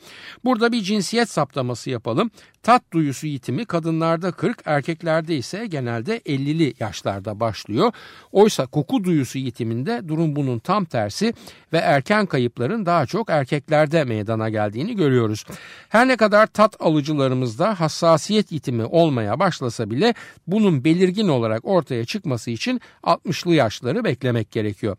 Burada 0.46 0.72
bir 0.72 0.82
cinsiyet 0.82 1.30
saptaması 1.30 1.90
yapalım. 1.90 2.32
Tat 2.64 2.84
duyusu 2.94 3.28
yitimi 3.28 3.66
kadınlarda 3.66 4.32
40, 4.32 4.62
erkeklerde 4.66 5.38
ise 5.38 5.68
genelde 5.68 6.18
50'li 6.18 6.74
yaşlarda 6.80 7.40
başlıyor. 7.40 7.92
Oysa 8.32 8.66
koku 8.66 9.04
duyusu 9.04 9.38
yitiminde 9.38 10.08
durum 10.08 10.36
bunun 10.36 10.60
tam 10.60 10.86
tersi 10.86 11.34
ve 11.74 11.78
erken 11.78 12.26
kayıpların 12.26 12.86
daha 12.86 13.06
çok 13.06 13.30
erkeklerde 13.30 14.04
meydana 14.04 14.50
geldiğini 14.50 14.96
görüyoruz. 14.96 15.46
Her 15.90 16.08
ne 16.08 16.18
kadar 16.18 16.48
tat 16.48 16.76
alıcılarımızda 16.80 17.80
hassasiyet 17.80 18.52
yitimi 18.52 18.86
olmaya 18.86 19.40
başlasa 19.40 19.90
bile 19.90 20.14
bunun 20.48 20.84
belirgin 20.84 21.28
olarak 21.28 21.66
ortaya 21.66 22.06
çıkması 22.06 22.52
için 22.52 22.82
60'lı 23.04 23.56
yaşları 23.56 24.04
beklemek 24.04 24.52
gerekiyor. 24.52 24.98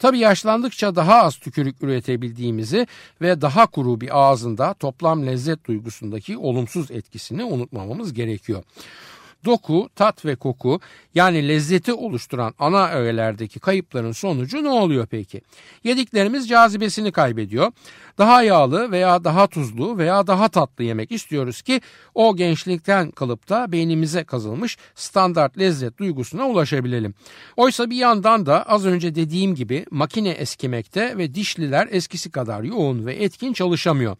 Tabi 0.00 0.18
yaşlandıkça 0.18 0.96
daha 0.96 1.22
az 1.22 1.36
tükürük 1.36 1.82
üretebildiğimizi 1.82 2.86
ve 3.20 3.40
daha 3.40 3.66
kuru 3.66 4.00
bir 4.00 4.18
ağzında 4.20 4.74
toplam 4.74 5.26
lezzet 5.26 5.66
duygusundaki 5.66 6.38
olumsuz 6.38 6.90
etkisini 6.90 7.44
unutmamamız 7.44 8.12
gerekiyor. 8.12 8.62
Doku, 9.44 9.88
tat 9.96 10.24
ve 10.24 10.36
koku 10.36 10.80
yani 11.14 11.48
lezzeti 11.48 11.92
oluşturan 11.92 12.54
ana 12.58 12.90
öğelerdeki 12.90 13.60
kayıpların 13.60 14.12
sonucu 14.12 14.64
ne 14.64 14.68
oluyor 14.68 15.06
peki? 15.06 15.40
Yediklerimiz 15.84 16.48
cazibesini 16.48 17.12
kaybediyor. 17.12 17.72
Daha 18.18 18.42
yağlı 18.42 18.90
veya 18.90 19.24
daha 19.24 19.46
tuzlu 19.46 19.98
veya 19.98 20.26
daha 20.26 20.48
tatlı 20.48 20.84
yemek 20.84 21.12
istiyoruz 21.12 21.62
ki 21.62 21.80
o 22.14 22.36
gençlikten 22.36 23.10
kalıp 23.10 23.48
da 23.48 23.72
beynimize 23.72 24.24
kazılmış 24.24 24.76
standart 24.94 25.58
lezzet 25.58 25.98
duygusuna 25.98 26.48
ulaşabilelim. 26.48 27.14
Oysa 27.56 27.90
bir 27.90 27.96
yandan 27.96 28.46
da 28.46 28.62
az 28.62 28.86
önce 28.86 29.14
dediğim 29.14 29.54
gibi 29.54 29.86
makine 29.90 30.30
eskimekte 30.30 31.18
ve 31.18 31.34
dişliler 31.34 31.88
eskisi 31.90 32.30
kadar 32.30 32.62
yoğun 32.62 33.06
ve 33.06 33.14
etkin 33.14 33.52
çalışamıyor. 33.52 34.16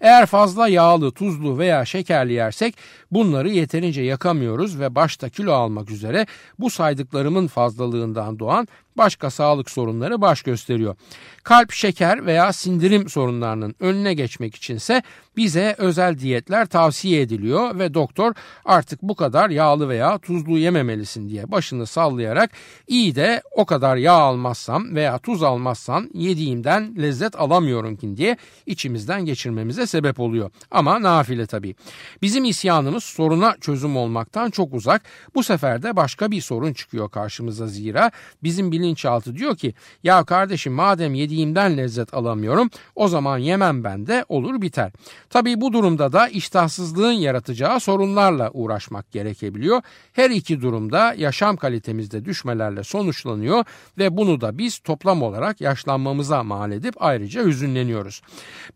Eğer 0.00 0.26
fazla 0.26 0.68
yağlı, 0.68 1.12
tuzlu 1.12 1.58
veya 1.58 1.84
şekerli 1.84 2.32
yersek 2.32 2.74
bunları 3.10 3.50
yeterince 3.50 4.02
yakamıyoruz 4.02 4.61
ve 4.80 4.94
başta 4.94 5.28
kilo 5.28 5.52
almak 5.52 5.90
üzere 5.90 6.26
bu 6.58 6.70
saydıklarımın 6.70 7.46
fazlalığından 7.46 8.38
doğan 8.38 8.68
başka 8.96 9.30
sağlık 9.30 9.70
sorunları 9.70 10.20
baş 10.20 10.42
gösteriyor. 10.42 10.96
Kalp, 11.42 11.72
şeker 11.72 12.26
veya 12.26 12.52
sindirim 12.52 13.08
sorunlarının 13.08 13.74
önüne 13.80 14.14
geçmek 14.14 14.54
içinse 14.54 15.02
bize 15.36 15.74
özel 15.78 16.18
diyetler 16.18 16.66
tavsiye 16.66 17.20
ediliyor 17.20 17.78
ve 17.78 17.94
doktor 17.94 18.34
artık 18.64 19.02
bu 19.02 19.14
kadar 19.14 19.50
yağlı 19.50 19.88
veya 19.88 20.18
tuzlu 20.18 20.58
yememelisin 20.58 21.28
diye 21.28 21.52
başını 21.52 21.86
sallayarak 21.86 22.50
iyi 22.86 23.14
de 23.14 23.42
o 23.52 23.66
kadar 23.66 23.96
yağ 23.96 24.12
almazsam 24.12 24.94
veya 24.94 25.18
tuz 25.18 25.42
almazsam 25.42 26.06
yediğimden 26.14 26.94
lezzet 26.98 27.40
alamıyorum 27.40 27.96
ki 27.96 28.16
diye 28.16 28.36
içimizden 28.66 29.24
geçirmemize 29.24 29.86
sebep 29.86 30.20
oluyor. 30.20 30.50
Ama 30.70 31.02
nafile 31.02 31.46
tabii. 31.46 31.74
Bizim 32.22 32.44
isyanımız 32.44 33.04
soruna 33.04 33.56
çözüm 33.60 33.96
olmaktan 33.96 34.50
çok 34.50 34.74
uzak. 34.74 35.02
Bu 35.34 35.42
sefer 35.42 35.82
de 35.82 35.96
başka 35.96 36.30
bir 36.30 36.40
sorun 36.40 36.72
çıkıyor 36.72 37.10
karşımıza 37.10 37.66
zira 37.66 38.10
bizim 38.42 38.72
bilinçaltı 38.82 39.36
diyor 39.36 39.56
ki 39.56 39.74
ya 40.02 40.24
kardeşim 40.24 40.72
madem 40.72 41.14
yediğimden 41.14 41.76
lezzet 41.76 42.14
alamıyorum 42.14 42.70
o 42.94 43.08
zaman 43.08 43.38
yemem 43.38 43.84
ben 43.84 44.06
de 44.06 44.24
olur 44.28 44.62
biter. 44.62 44.92
Tabii 45.30 45.60
bu 45.60 45.72
durumda 45.72 46.12
da 46.12 46.28
iştahsızlığın 46.28 47.12
yaratacağı 47.12 47.80
sorunlarla 47.80 48.50
uğraşmak 48.50 49.12
gerekebiliyor. 49.12 49.82
Her 50.12 50.30
iki 50.30 50.62
durumda 50.62 51.14
yaşam 51.16 51.56
kalitemizde 51.56 52.24
düşmelerle 52.24 52.84
sonuçlanıyor 52.84 53.64
ve 53.98 54.16
bunu 54.16 54.40
da 54.40 54.58
biz 54.58 54.78
toplam 54.78 55.22
olarak 55.22 55.60
yaşlanmamıza 55.60 56.42
mal 56.42 56.72
edip 56.72 56.94
ayrıca 56.98 57.44
hüzünleniyoruz. 57.44 58.22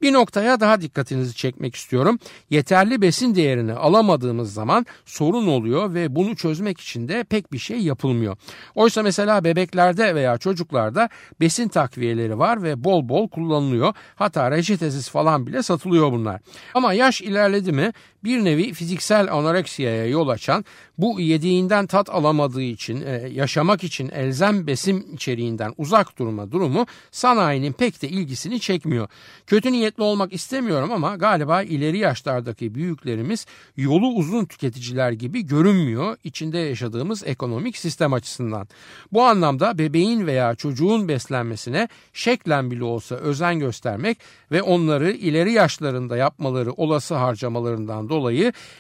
Bir 0.03 0.13
noktaya 0.13 0.61
daha 0.61 0.81
dikkatinizi 0.81 1.35
çekmek 1.35 1.75
istiyorum. 1.77 2.19
Yeterli 2.51 3.03
besin 3.03 3.35
değerini 3.35 3.73
alamadığımız 3.73 4.55
zaman 4.55 4.87
sorun 5.05 5.47
oluyor 5.47 5.95
ve 5.95 6.17
bunu 6.17 6.37
çözmek 6.37 6.81
için 6.81 7.09
de 7.09 7.25
pek 7.25 7.53
bir 7.53 7.59
şey 7.59 7.79
yapılmıyor. 7.79 8.37
Oysa 8.75 9.03
mesela 9.03 9.45
bebeklerde 9.45 9.96
veya 9.99 10.39
çocuklarda 10.39 11.09
besin 11.41 11.69
takviyeleri 11.69 12.39
var 12.39 12.63
ve 12.63 12.85
bol 12.85 13.09
bol 13.09 13.29
kullanılıyor. 13.29 13.95
Hatta 14.15 14.51
reçetesiz 14.51 15.09
falan 15.09 15.47
bile 15.47 15.63
satılıyor 15.63 16.13
bunlar. 16.13 16.41
Ama 16.75 16.93
yaş 16.93 17.21
ilerledi 17.21 17.73
mi 17.73 17.93
bir 18.27 18.45
nevi 18.45 18.73
fiziksel 18.73 19.33
anoreksiyaya 19.33 20.07
yol 20.07 20.29
açan 20.29 20.65
bu 20.99 21.21
yediğinden 21.21 21.87
tat 21.87 22.11
alamadığı 22.11 22.63
için 22.63 23.03
e, 23.07 23.29
yaşamak 23.33 23.85
için 23.85 24.11
elzem 24.11 24.67
besin 24.67 25.07
içeriğinden 25.15 25.73
uzak 25.79 26.19
durma 26.19 26.53
durumu 26.53 26.87
sanayinin 27.11 27.73
pek 27.73 28.03
de 28.03 28.09
ilgisini 28.09 28.61
çekmiyor. 28.61 29.09
Kötü 29.47 29.73
niyetli 29.73 30.03
olmak 30.03 30.33
istemiyorum 30.33 30.93
ama 30.93 31.17
galiba 31.17 31.63
ileri 31.63 31.99
yaşlardaki 31.99 32.75
büyüklerimiz 32.75 33.47
yolu 33.77 34.07
uzun 34.07 34.45
tüketiciler 34.45 35.13
gibi 35.13 35.47
görünmüyor 35.47 36.17
içinde 36.25 36.59
yaşadığımız 36.59 37.23
ekonomik 37.27 37.77
sistem 37.77 38.13
açısından. 38.13 38.69
Bu 39.13 39.23
anlamda 39.23 39.79
bebeğin 39.79 40.27
veya 40.27 40.55
çocuğun 40.55 41.09
beslenmesine 41.09 41.89
şeklen 42.13 42.71
bile 42.71 42.85
olsa 42.85 43.15
özen 43.15 43.59
göstermek 43.59 44.19
ve 44.53 44.63
onları 44.63 45.11
ileri 45.13 45.53
yaşlarında 45.53 46.17
yapmaları 46.17 46.73
olası 46.73 47.15
harcamalarından 47.15 48.09
dolayı 48.09 48.16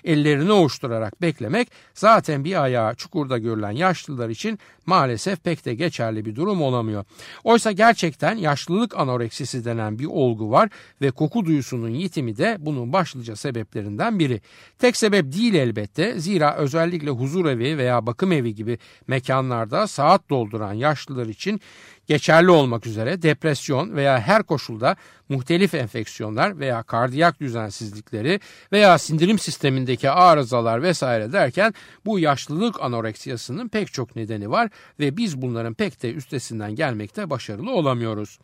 ellerini 0.04 0.52
ovuşturarak 0.52 1.22
beklemek 1.22 1.68
zaten 1.94 2.44
bir 2.44 2.62
ayağı 2.62 2.94
çukurda 2.94 3.38
görülen 3.38 3.70
yaşlılar 3.70 4.28
için 4.28 4.58
maalesef 4.86 5.44
pek 5.44 5.64
de 5.64 5.74
geçerli 5.74 6.24
bir 6.24 6.36
durum 6.36 6.62
olamıyor. 6.62 7.04
Oysa 7.44 7.72
gerçekten 7.72 8.36
yaşlılık 8.36 8.96
anoreksisi 8.96 9.64
denen 9.64 9.98
bir 9.98 10.06
olgu 10.06 10.50
var 10.50 10.68
ve 11.00 11.10
koku 11.10 11.44
duyusunun 11.44 11.88
yitimi 11.88 12.36
de 12.36 12.56
bunun 12.58 12.92
başlıca 12.92 13.36
sebeplerinden 13.36 14.18
biri. 14.18 14.40
Tek 14.78 14.96
sebep 14.96 15.32
değil 15.32 15.54
elbette 15.54 16.20
zira 16.20 16.56
özellikle 16.56 17.10
huzur 17.10 17.46
evi 17.46 17.78
veya 17.78 18.06
bakım 18.06 18.32
evi 18.32 18.54
gibi 18.54 18.78
mekanlarda 19.06 19.86
saat 19.86 20.30
dolduran 20.30 20.72
yaşlılar 20.72 21.26
için 21.26 21.60
geçerli 22.06 22.50
olmak 22.50 22.86
üzere 22.86 23.22
depresyon 23.22 23.96
veya 23.96 24.20
her 24.20 24.42
koşulda 24.42 24.96
muhtelif 25.28 25.74
enfeksiyonlar 25.74 26.58
veya 26.58 26.82
kardiyak 26.82 27.40
düzensizlikleri 27.40 28.40
veya 28.72 28.98
sindirim 28.98 29.38
sistemindeki 29.38 30.10
arızalar 30.10 30.82
vesaire 30.82 31.32
derken 31.32 31.74
bu 32.04 32.18
yaşlılık 32.18 32.80
anoreksiyasının 32.80 33.68
pek 33.68 33.92
çok 33.92 34.16
nedeni 34.16 34.50
var 34.50 34.70
ve 35.00 35.16
biz 35.16 35.42
bunların 35.42 35.74
pek 35.74 36.02
de 36.02 36.12
üstesinden 36.12 36.74
gelmekte 36.74 37.30
başarılı 37.30 37.70
olamıyoruz. 37.70 38.38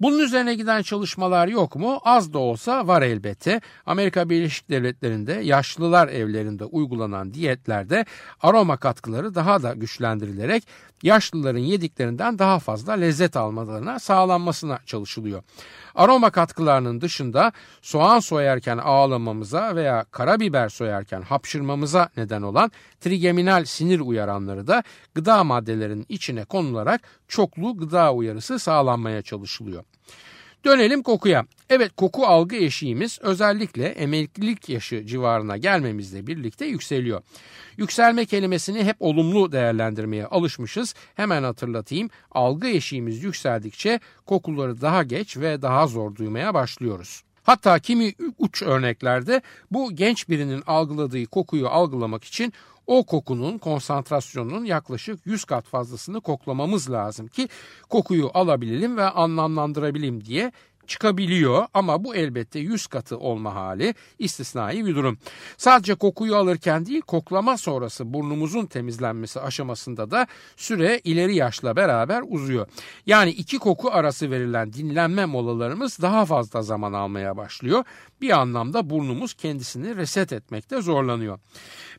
Bunun 0.00 0.18
üzerine 0.18 0.54
giden 0.54 0.82
çalışmalar 0.82 1.48
yok 1.48 1.76
mu? 1.76 2.00
Az 2.04 2.32
da 2.32 2.38
olsa 2.38 2.86
var 2.86 3.02
elbette. 3.02 3.60
Amerika 3.86 4.30
Birleşik 4.30 4.70
Devletleri'nde 4.70 5.32
yaşlılar 5.32 6.08
evlerinde 6.08 6.64
uygulanan 6.64 7.34
diyetlerde 7.34 8.04
aroma 8.40 8.76
katkıları 8.76 9.34
daha 9.34 9.62
da 9.62 9.72
güçlendirilerek 9.72 10.64
yaşlıların 11.02 11.58
yediklerinden 11.58 12.38
daha 12.38 12.58
fazla 12.58 12.92
lezzet 12.92 13.36
almalarına 13.36 13.98
sağlanmasına 13.98 14.78
çalışılıyor. 14.86 15.42
Aroma 15.94 16.13
katkılarının 16.30 17.00
dışında 17.00 17.52
soğan 17.82 18.18
soyarken 18.18 18.78
ağlamamıza 18.78 19.76
veya 19.76 20.04
karabiber 20.10 20.68
soyarken 20.68 21.22
hapşırmamıza 21.22 22.08
neden 22.16 22.42
olan 22.42 22.70
trigeminal 23.00 23.64
sinir 23.64 24.00
uyaranları 24.00 24.66
da 24.66 24.82
gıda 25.14 25.44
maddelerinin 25.44 26.06
içine 26.08 26.44
konularak 26.44 27.00
çoklu 27.28 27.76
gıda 27.76 28.14
uyarısı 28.14 28.58
sağlanmaya 28.58 29.22
çalışılıyor. 29.22 29.84
Dönelim 30.64 31.02
kokuya. 31.02 31.46
Evet 31.70 31.92
koku 31.96 32.26
algı 32.26 32.56
eşiğimiz 32.56 33.18
özellikle 33.22 33.86
emeklilik 33.86 34.68
yaşı 34.68 35.06
civarına 35.06 35.56
gelmemizle 35.56 36.26
birlikte 36.26 36.66
yükseliyor. 36.66 37.22
Yükselme 37.76 38.26
kelimesini 38.26 38.84
hep 38.84 38.96
olumlu 39.00 39.52
değerlendirmeye 39.52 40.26
alışmışız. 40.26 40.94
Hemen 41.14 41.42
hatırlatayım. 41.42 42.10
Algı 42.30 42.66
eşiğimiz 42.68 43.24
yükseldikçe 43.24 44.00
kokuları 44.26 44.80
daha 44.80 45.02
geç 45.02 45.36
ve 45.36 45.62
daha 45.62 45.86
zor 45.86 46.14
duymaya 46.14 46.54
başlıyoruz. 46.54 47.22
Hatta 47.42 47.78
kimi 47.78 48.12
uç 48.38 48.62
örneklerde 48.62 49.42
bu 49.70 49.96
genç 49.96 50.28
birinin 50.28 50.62
algıladığı 50.66 51.26
kokuyu 51.26 51.68
algılamak 51.68 52.24
için 52.24 52.52
o 52.86 53.04
kokunun 53.04 53.58
konsantrasyonunun 53.58 54.64
yaklaşık 54.64 55.26
100 55.26 55.44
kat 55.44 55.64
fazlasını 55.66 56.20
koklamamız 56.20 56.90
lazım 56.90 57.28
ki 57.28 57.48
kokuyu 57.88 58.30
alabilelim 58.34 58.96
ve 58.96 59.04
anlamlandırabilelim 59.04 60.24
diye 60.24 60.52
çıkabiliyor 60.88 61.66
ama 61.74 62.04
bu 62.04 62.14
elbette 62.14 62.58
100 62.58 62.86
katı 62.86 63.18
olma 63.18 63.54
hali 63.54 63.94
istisnai 64.18 64.86
bir 64.86 64.96
durum. 64.96 65.18
Sadece 65.56 65.94
kokuyu 65.94 66.36
alırken 66.36 66.86
değil 66.86 67.00
koklama 67.00 67.58
sonrası 67.58 68.14
burnumuzun 68.14 68.66
temizlenmesi 68.66 69.40
aşamasında 69.40 70.10
da 70.10 70.26
süre 70.56 71.00
ileri 71.04 71.36
yaşla 71.36 71.76
beraber 71.76 72.22
uzuyor. 72.28 72.66
Yani 73.06 73.30
iki 73.30 73.58
koku 73.58 73.90
arası 73.90 74.30
verilen 74.30 74.72
dinlenme 74.72 75.24
molalarımız 75.24 75.98
daha 76.02 76.24
fazla 76.24 76.62
zaman 76.62 76.92
almaya 76.92 77.36
başlıyor. 77.36 77.84
Bir 78.20 78.30
anlamda 78.30 78.90
burnumuz 78.90 79.34
kendisini 79.34 79.96
reset 79.96 80.32
etmekte 80.32 80.82
zorlanıyor. 80.82 81.38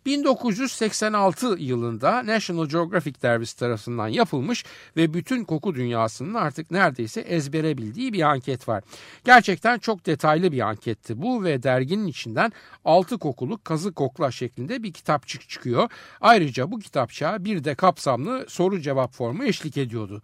1986 0.05 1.55
yılında 1.59 2.25
National 2.25 2.65
Geographic 2.65 3.21
dergisi 3.21 3.59
tarafından 3.59 4.07
yapılmış 4.07 4.65
ve 4.97 5.13
bütün 5.13 5.43
koku 5.43 5.75
dünyasının 5.75 6.33
artık 6.33 6.71
neredeyse 6.71 7.21
ezbere 7.21 7.77
bildiği 7.77 8.13
bir 8.13 8.21
anket 8.21 8.67
var. 8.67 8.74
Gerçekten 9.25 9.79
çok 9.79 10.05
detaylı 10.05 10.51
bir 10.51 10.59
anketti 10.59 11.21
bu 11.21 11.43
ve 11.43 11.63
derginin 11.63 12.07
içinden 12.07 12.51
6 12.85 13.17
kokuluk 13.17 13.65
kazı 13.65 13.93
kokla 13.93 14.31
şeklinde 14.31 14.83
bir 14.83 14.93
kitapçık 14.93 15.49
çıkıyor. 15.49 15.89
Ayrıca 16.21 16.71
bu 16.71 16.79
kitapçığa 16.79 17.45
bir 17.45 17.63
de 17.63 17.75
kapsamlı 17.75 18.45
soru 18.47 18.81
cevap 18.81 19.13
formu 19.13 19.43
eşlik 19.43 19.77
ediyordu. 19.77 20.21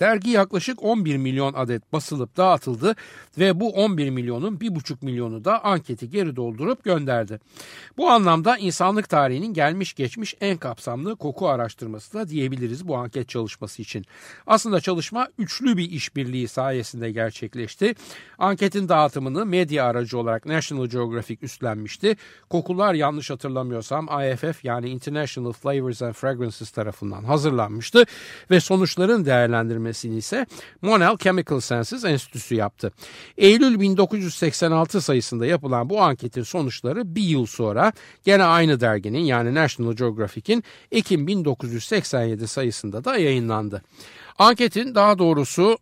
Dergi 0.00 0.30
yaklaşık 0.30 0.82
11 0.82 1.16
milyon 1.16 1.54
adet 1.54 1.92
basılıp 1.92 2.36
dağıtıldı 2.36 2.94
ve 3.38 3.60
bu 3.60 3.70
11 3.70 4.10
milyonun 4.10 4.56
1,5 4.56 5.04
milyonu 5.04 5.44
da 5.44 5.64
anketi 5.64 6.10
geri 6.10 6.36
doldurup 6.36 6.84
gönderdi. 6.84 7.40
Bu 7.96 8.10
anlamda 8.10 8.56
insanlık 8.56 9.08
tarihinin 9.08 9.54
gelmiş 9.54 9.94
geçmiş 9.94 10.34
en 10.40 10.56
kapsamlı 10.56 11.16
koku 11.16 11.48
araştırması 11.48 12.14
da 12.14 12.28
diyebiliriz 12.28 12.88
bu 12.88 12.96
anket 12.96 13.28
çalışması 13.28 13.82
için. 13.82 14.04
Aslında 14.46 14.80
çalışma 14.80 15.28
üçlü 15.38 15.76
bir 15.76 15.90
işbirliği 15.90 16.48
sayesinde 16.48 17.10
gerçekleşti. 17.10 17.94
Anketin 18.38 18.88
dağıtımını 18.88 19.46
medya 19.46 19.84
aracı 19.84 20.18
olarak 20.18 20.46
National 20.46 20.86
Geographic 20.86 21.38
üstlenmişti. 21.42 22.16
Kokular 22.50 22.94
yanlış 22.94 23.30
hatırlamıyorsam 23.30 24.08
IFF 24.22 24.64
yani 24.64 24.88
International 24.88 25.52
Flavors 25.52 26.02
and 26.02 26.12
Fragrances 26.12 26.70
tarafından 26.70 27.24
hazırlanmıştı 27.24 28.04
ve 28.50 28.60
sonuçların 28.60 29.24
değerlendirmesi 29.24 29.83
değerlendirmesini 29.84 30.16
ise 30.16 30.46
Monell 30.82 31.16
Chemical 31.16 31.60
Senses 31.60 32.04
Enstitüsü 32.04 32.54
yaptı. 32.54 32.92
Eylül 33.38 33.80
1986 33.80 35.00
sayısında 35.00 35.46
yapılan 35.46 35.90
bu 35.90 36.00
anketin 36.00 36.42
sonuçları 36.42 37.14
bir 37.14 37.22
yıl 37.22 37.46
sonra 37.46 37.92
gene 38.24 38.44
aynı 38.44 38.80
derginin 38.80 39.24
yani 39.24 39.54
National 39.54 39.92
Geographic'in 39.92 40.64
Ekim 40.92 41.26
1987 41.26 42.48
sayısında 42.48 43.04
da 43.04 43.16
yayınlandı. 43.16 43.82
Anketin 44.38 44.94
daha 44.94 45.18
doğrusu 45.18 45.78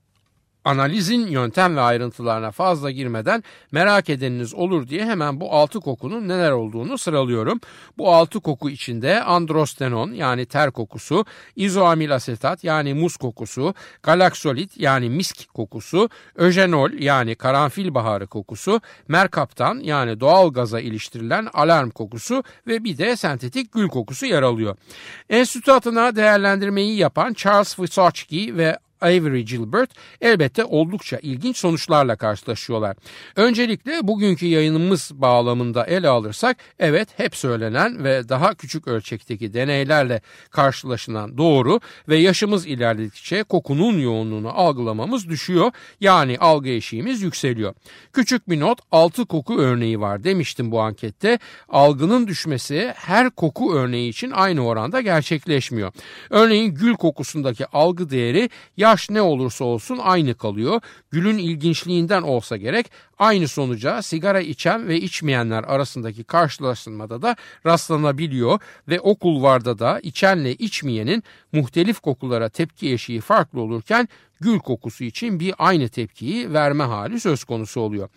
Analizin 0.64 1.26
yöntem 1.26 1.76
ve 1.76 1.80
ayrıntılarına 1.80 2.50
fazla 2.50 2.90
girmeden 2.90 3.44
merak 3.72 4.10
edeniniz 4.10 4.54
olur 4.54 4.88
diye 4.88 5.04
hemen 5.04 5.40
bu 5.40 5.52
altı 5.52 5.80
kokunun 5.80 6.28
neler 6.28 6.50
olduğunu 6.50 6.98
sıralıyorum. 6.98 7.60
Bu 7.98 8.14
altı 8.14 8.40
koku 8.40 8.70
içinde 8.70 9.22
androstenon 9.22 10.12
yani 10.12 10.46
ter 10.46 10.70
kokusu, 10.70 11.24
izoamil 11.56 12.14
asetat 12.14 12.64
yani 12.64 12.94
muz 12.94 13.16
kokusu, 13.16 13.74
galaksolit 14.02 14.76
yani 14.76 15.10
misk 15.10 15.54
kokusu, 15.54 16.10
öjenol 16.34 16.90
yani 16.92 17.34
karanfil 17.34 17.94
baharı 17.94 18.26
kokusu, 18.26 18.80
merkaptan 19.08 19.80
yani 19.82 20.20
doğal 20.20 20.52
gaza 20.52 20.80
iliştirilen 20.80 21.48
alarm 21.52 21.90
kokusu 21.90 22.44
ve 22.66 22.84
bir 22.84 22.98
de 22.98 23.16
sentetik 23.16 23.72
gül 23.72 23.88
kokusu 23.88 24.26
yer 24.26 24.42
alıyor. 24.42 24.76
Enstitü 25.30 25.70
adına 25.70 26.16
değerlendirmeyi 26.16 26.96
yapan 26.96 27.32
Charles 27.32 27.76
Wysotsky 27.76 28.56
ve 28.56 28.78
Avery 29.02 29.44
Gilbert 29.44 29.90
elbette 30.20 30.64
oldukça 30.64 31.18
ilginç 31.22 31.56
sonuçlarla 31.56 32.16
karşılaşıyorlar. 32.16 32.96
Öncelikle 33.36 34.08
bugünkü 34.08 34.46
yayınımız 34.46 35.10
bağlamında 35.14 35.84
ele 35.84 36.08
alırsak 36.08 36.56
evet 36.78 37.08
hep 37.16 37.36
söylenen 37.36 38.04
ve 38.04 38.28
daha 38.28 38.54
küçük 38.54 38.88
ölçekteki 38.88 39.54
deneylerle 39.54 40.20
karşılaşılan 40.50 41.38
doğru 41.38 41.80
ve 42.08 42.16
yaşımız 42.16 42.66
ilerledikçe 42.66 43.42
kokunun 43.42 43.98
yoğunluğunu 43.98 44.48
algılamamız 44.48 45.28
düşüyor. 45.28 45.72
Yani 46.00 46.38
algı 46.38 46.68
eşiğimiz 46.68 47.22
yükseliyor. 47.22 47.74
Küçük 48.12 48.50
bir 48.50 48.60
not 48.60 48.78
6 48.92 49.26
koku 49.26 49.58
örneği 49.58 50.00
var 50.00 50.24
demiştim 50.24 50.70
bu 50.70 50.80
ankette. 50.80 51.38
Algının 51.68 52.26
düşmesi 52.26 52.92
her 52.96 53.30
koku 53.30 53.74
örneği 53.74 54.08
için 54.10 54.30
aynı 54.30 54.66
oranda 54.66 55.00
gerçekleşmiyor. 55.00 55.92
Örneğin 56.30 56.74
gül 56.74 56.94
kokusundaki 56.94 57.66
algı 57.66 58.10
değeri 58.10 58.50
ya 58.76 58.91
yaş 58.92 59.10
ne 59.10 59.22
olursa 59.22 59.64
olsun 59.64 59.98
aynı 60.02 60.34
kalıyor. 60.34 60.80
Gülün 61.10 61.38
ilginçliğinden 61.38 62.22
olsa 62.22 62.56
gerek 62.56 62.90
aynı 63.18 63.48
sonuca 63.48 64.02
sigara 64.02 64.40
içen 64.40 64.88
ve 64.88 65.00
içmeyenler 65.00 65.64
arasındaki 65.64 66.24
karşılaştırmada 66.24 67.22
da 67.22 67.36
rastlanabiliyor 67.66 68.60
ve 68.88 69.00
o 69.00 69.14
kulvarda 69.14 69.78
da 69.78 70.00
içenle 70.00 70.54
içmeyenin 70.54 71.22
muhtelif 71.52 72.00
kokulara 72.00 72.48
tepki 72.48 72.92
eşiği 72.92 73.20
farklı 73.20 73.60
olurken 73.60 74.08
gül 74.42 74.58
kokusu 74.58 75.04
için 75.04 75.40
bir 75.40 75.54
aynı 75.58 75.88
tepkiyi 75.88 76.52
verme 76.52 76.84
hali 76.84 77.20
söz 77.20 77.44
konusu 77.44 77.80
oluyor. 77.80 78.08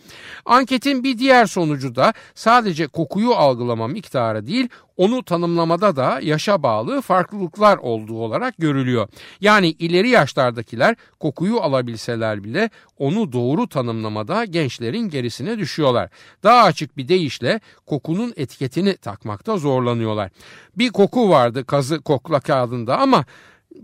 Anketin 0.45 1.03
bir 1.03 1.17
diğer 1.17 1.45
sonucu 1.45 1.95
da 1.95 2.13
sadece 2.35 2.87
kokuyu 2.87 3.33
algılama 3.33 3.87
miktarı 3.87 4.47
değil 4.47 4.69
onu 4.97 5.23
tanımlamada 5.23 5.95
da 5.95 6.19
yaşa 6.23 6.63
bağlı 6.63 7.01
farklılıklar 7.01 7.77
olduğu 7.77 8.17
olarak 8.17 8.57
görülüyor. 8.57 9.07
Yani 9.41 9.67
ileri 9.67 10.09
yaşlardakiler 10.09 10.95
kokuyu 11.19 11.61
alabilseler 11.61 12.43
bile 12.43 12.69
onu 12.97 13.31
doğru 13.31 13.69
tanımlamada 13.69 14.45
gençlerin 14.45 15.09
gerisine 15.09 15.57
düşüyorlar. 15.57 16.09
Daha 16.43 16.63
açık 16.63 16.97
bir 16.97 17.07
deyişle 17.07 17.59
kokunun 17.85 18.33
etiketini 18.37 18.97
takmakta 18.97 19.57
zorlanıyorlar. 19.57 20.31
Bir 20.77 20.89
koku 20.89 21.29
vardı 21.29 21.65
kazı 21.65 22.01
kokla 22.01 22.39
kağıdında 22.39 22.97
ama 22.97 23.25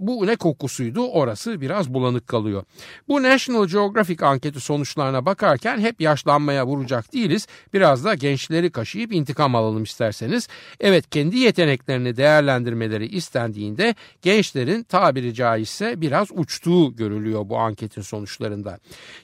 bu 0.02 0.28
ne 0.28 0.36
kokusuydu 0.36 1.08
orası 1.08 1.62
biraz 1.62 1.94
bulanık 1.94 2.28
kalıyor. 2.28 2.64
Bu 3.08 3.24
National 3.24 3.68
Geographic 3.68 4.26
anketi 4.26 4.60
sonuçlarına 4.60 5.26
bakarken 5.26 5.80
hep 5.80 6.02
yaşlanmaya 6.02 6.68
vuracak 6.68 7.14
değiliz. 7.14 7.48
Biraz 7.74 8.06
da 8.06 8.14
gençleri 8.14 8.72
kaşıyıp 8.72 9.14
intikam 9.14 9.56
alalım 9.56 9.84
isterseniz. 9.84 10.48
Evet 10.80 11.10
kendi 11.10 11.38
yeteneklerini 11.38 12.18
değerlendirmeleri 12.18 13.08
istendiğinde 13.08 13.96
gençlerin 14.22 14.84
tabiri 14.84 15.34
caizse 15.34 16.02
biraz 16.02 16.28
uçtuğu 16.32 16.96
görülüyor 16.96 17.50
bu 17.50 17.58
anketin 17.58 18.02
sonuçlarında. 18.02 18.80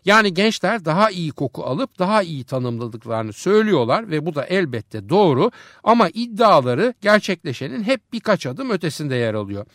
Yani 0.05 0.33
gençler 0.33 0.85
daha 0.85 1.09
iyi 1.09 1.31
koku 1.31 1.63
alıp 1.63 1.99
daha 1.99 2.23
iyi 2.23 2.43
tanımladıklarını 2.43 3.33
söylüyorlar 3.33 4.11
ve 4.11 4.25
bu 4.25 4.35
da 4.35 4.45
elbette 4.45 5.09
doğru 5.09 5.51
ama 5.83 6.09
iddiaları 6.13 6.93
gerçekleşenin 7.01 7.83
hep 7.83 8.13
birkaç 8.13 8.45
adım 8.45 8.69
ötesinde 8.69 9.15
yer 9.15 9.33
alıyor. 9.33 9.65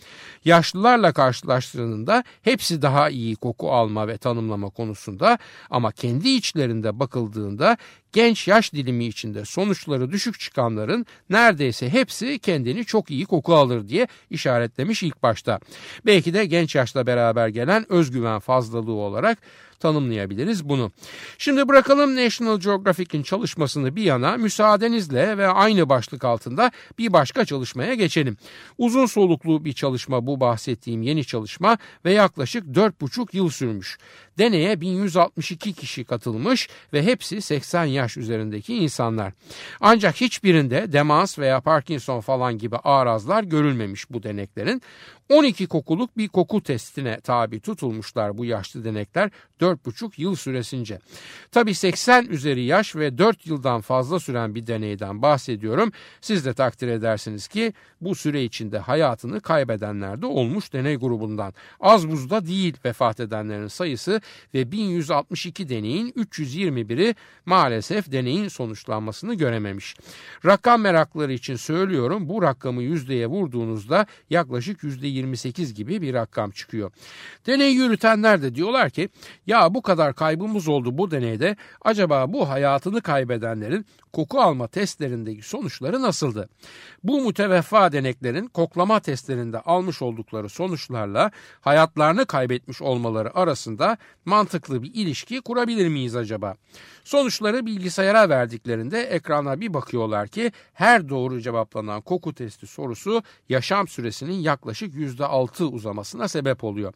Yaşlı 0.45 0.83
yaşlılarla 0.93 1.13
karşılaştırıldığında 1.13 2.25
hepsi 2.43 2.83
daha 2.83 3.11
iyi 3.11 3.37
koku 3.37 3.73
alma 3.73 4.09
ve 4.09 4.19
tanımlama 4.19 4.71
konusunda 4.71 5.39
ama 5.71 5.93
kendi 5.93 6.29
içlerinde 6.29 7.01
bakıldığında 7.01 7.77
genç 8.13 8.49
yaş 8.49 8.73
dilimi 8.73 9.07
içinde 9.07 9.45
sonuçları 9.45 10.11
düşük 10.11 10.41
çıkanların 10.41 11.07
neredeyse 11.31 11.89
hepsi 11.89 12.39
kendini 12.39 12.85
çok 12.85 13.11
iyi 13.11 13.25
koku 13.25 13.55
alır 13.55 13.89
diye 13.89 14.07
işaretlemiş 14.31 15.03
ilk 15.03 15.23
başta. 15.23 15.61
Belki 16.07 16.35
de 16.35 16.45
genç 16.47 16.75
yaşla 16.75 17.07
beraber 17.07 17.49
gelen 17.49 17.93
özgüven 17.93 18.41
fazlalığı 18.41 18.93
olarak 18.93 19.39
tanımlayabiliriz 19.83 20.69
bunu. 20.69 20.93
Şimdi 21.39 21.69
bırakalım 21.69 22.17
National 22.17 22.61
Geographic'in 22.61 23.23
çalışmasını 23.23 23.97
bir 23.97 24.03
yana 24.03 24.37
müsaadenizle 24.37 25.39
ve 25.39 25.47
aynı 25.47 25.89
başlık 25.89 26.25
altında 26.25 26.71
bir 26.99 27.13
başka 27.13 27.45
çalışmaya 27.45 27.95
geçelim. 27.95 28.37
Uzun 28.79 29.07
soluklu 29.07 29.65
bir 29.65 29.73
çalışma 29.73 30.27
bu 30.27 30.41
bahsettiğim 30.41 31.03
yeni 31.03 31.25
çalışma 31.25 31.79
ve 32.05 32.13
yaklaşık 32.13 32.67
4,5 32.67 33.37
yıl 33.37 33.51
sürmüş. 33.51 33.99
Deneye 34.39 34.81
1162 34.81 35.73
kişi 35.73 36.05
katılmış 36.05 36.69
ve 36.93 37.03
hepsi 37.03 37.43
80 37.43 37.85
yaş 37.85 38.17
üzerindeki 38.17 38.77
insanlar. 38.77 39.33
Ancak 39.81 40.21
hiçbirinde 40.21 40.93
demans 40.93 41.39
veya 41.39 41.61
Parkinson 41.61 42.21
falan 42.21 42.59
gibi 42.59 42.77
arazlar 42.77 43.45
görülmemiş 43.45 44.11
bu 44.11 44.23
deneklerin. 44.23 44.83
12 45.33 45.67
kokuluk 45.67 46.17
bir 46.17 46.29
koku 46.29 46.63
testine 46.63 47.21
tabi 47.21 47.61
tutulmuşlar 47.61 48.39
bu 48.39 48.45
yaşlı 48.45 48.85
denekler 48.85 49.31
4,5 49.61 50.13
yıl 50.17 50.37
süresince. 50.37 50.99
Tabi 51.51 51.75
80 51.75 52.27
üzeri 52.27 52.65
yaş 52.65 52.97
ve 52.97 53.19
4 53.19 53.47
yıldan 53.47 53.81
fazla 53.81 54.21
süren 54.21 54.55
bir 54.55 54.67
deneyden 54.67 55.23
bahsediyorum. 55.23 55.93
Siz 56.21 56.45
de 56.45 56.55
takdir 56.55 56.89
edersiniz 56.89 57.49
ki 57.49 57.73
bu 58.01 58.15
süre 58.15 58.45
içinde 58.45 58.79
hayatını 58.79 59.41
kaybedenler 59.41 60.23
de 60.23 60.27
olmuş 60.27 60.73
deney 60.73 60.97
grubundan. 60.97 61.55
Az 61.81 62.11
buzda 62.11 62.47
değil 62.47 62.77
vefat 62.85 63.21
edenlerin 63.21 63.69
sayısı 63.69 64.21
ve 64.55 64.73
1162 64.73 65.69
deneyin 65.69 66.13
321'i 66.13 67.15
maalesef 67.47 68.13
deneyin 68.13 68.49
sonuçlanmasını 68.49 69.35
görememiş. 69.35 69.97
Rakam 70.45 70.81
merakları 70.81 71.33
için 71.33 71.57
söylüyorum 71.57 72.29
bu 72.29 72.43
rakamı 72.43 72.83
yüzdeye 72.83 73.27
vurduğunuzda 73.27 74.07
yaklaşık 74.31 74.83
%28 74.83 75.73
gibi 75.73 76.03
bir 76.03 76.15
rakam 76.15 76.51
çıkıyor. 76.51 76.93
Deneyi 77.47 77.77
yürütenler 77.77 78.43
de 78.43 78.55
diyorlar 78.55 78.91
ki 78.91 79.09
ya 79.47 79.75
bu 79.75 79.83
kadar 79.83 80.15
kaybımız 80.15 80.69
oldu 80.69 80.99
bu 80.99 81.11
deneyde 81.11 81.57
acaba 81.83 82.33
bu 82.33 82.49
hayatını 82.49 83.01
kaybedenlerin 83.01 83.87
koku 84.13 84.41
alma 84.41 84.69
testlerindeki 84.69 85.43
sonuçları 85.43 86.03
nasıldı? 86.03 86.49
Bu 87.05 87.21
müteveffa 87.21 87.93
deneklerin 87.93 88.47
koklama 88.47 89.01
testlerinde 89.01 89.61
almış 89.61 90.03
oldukları 90.03 90.49
sonuçlarla 90.49 91.31
hayatlarını 91.61 92.27
kaybetmiş 92.27 92.83
olmaları 92.83 93.37
arasında 93.37 93.97
mantıklı 94.25 94.83
bir 94.83 94.95
ilişki 94.95 95.41
kurabilir 95.41 95.89
miyiz 95.89 96.17
acaba? 96.17 96.57
Sonuçları 97.05 97.67
bilgisayara 97.67 98.29
verdiklerinde 98.29 99.03
ekrana 99.03 99.61
bir 99.61 99.75
bakıyorlar 99.75 100.29
ki 100.29 100.53
her 100.73 101.09
doğru 101.09 101.41
cevaplanan 101.41 102.01
koku 102.01 102.35
testi 102.35 102.67
sorusu 102.67 103.23
yaşam 103.49 103.89
süresinin 103.89 104.41
yaklaşık 104.41 104.95
%6 104.95 105.65
uzamasına 105.65 106.29
sebep 106.29 106.65
oluyor. 106.65 106.93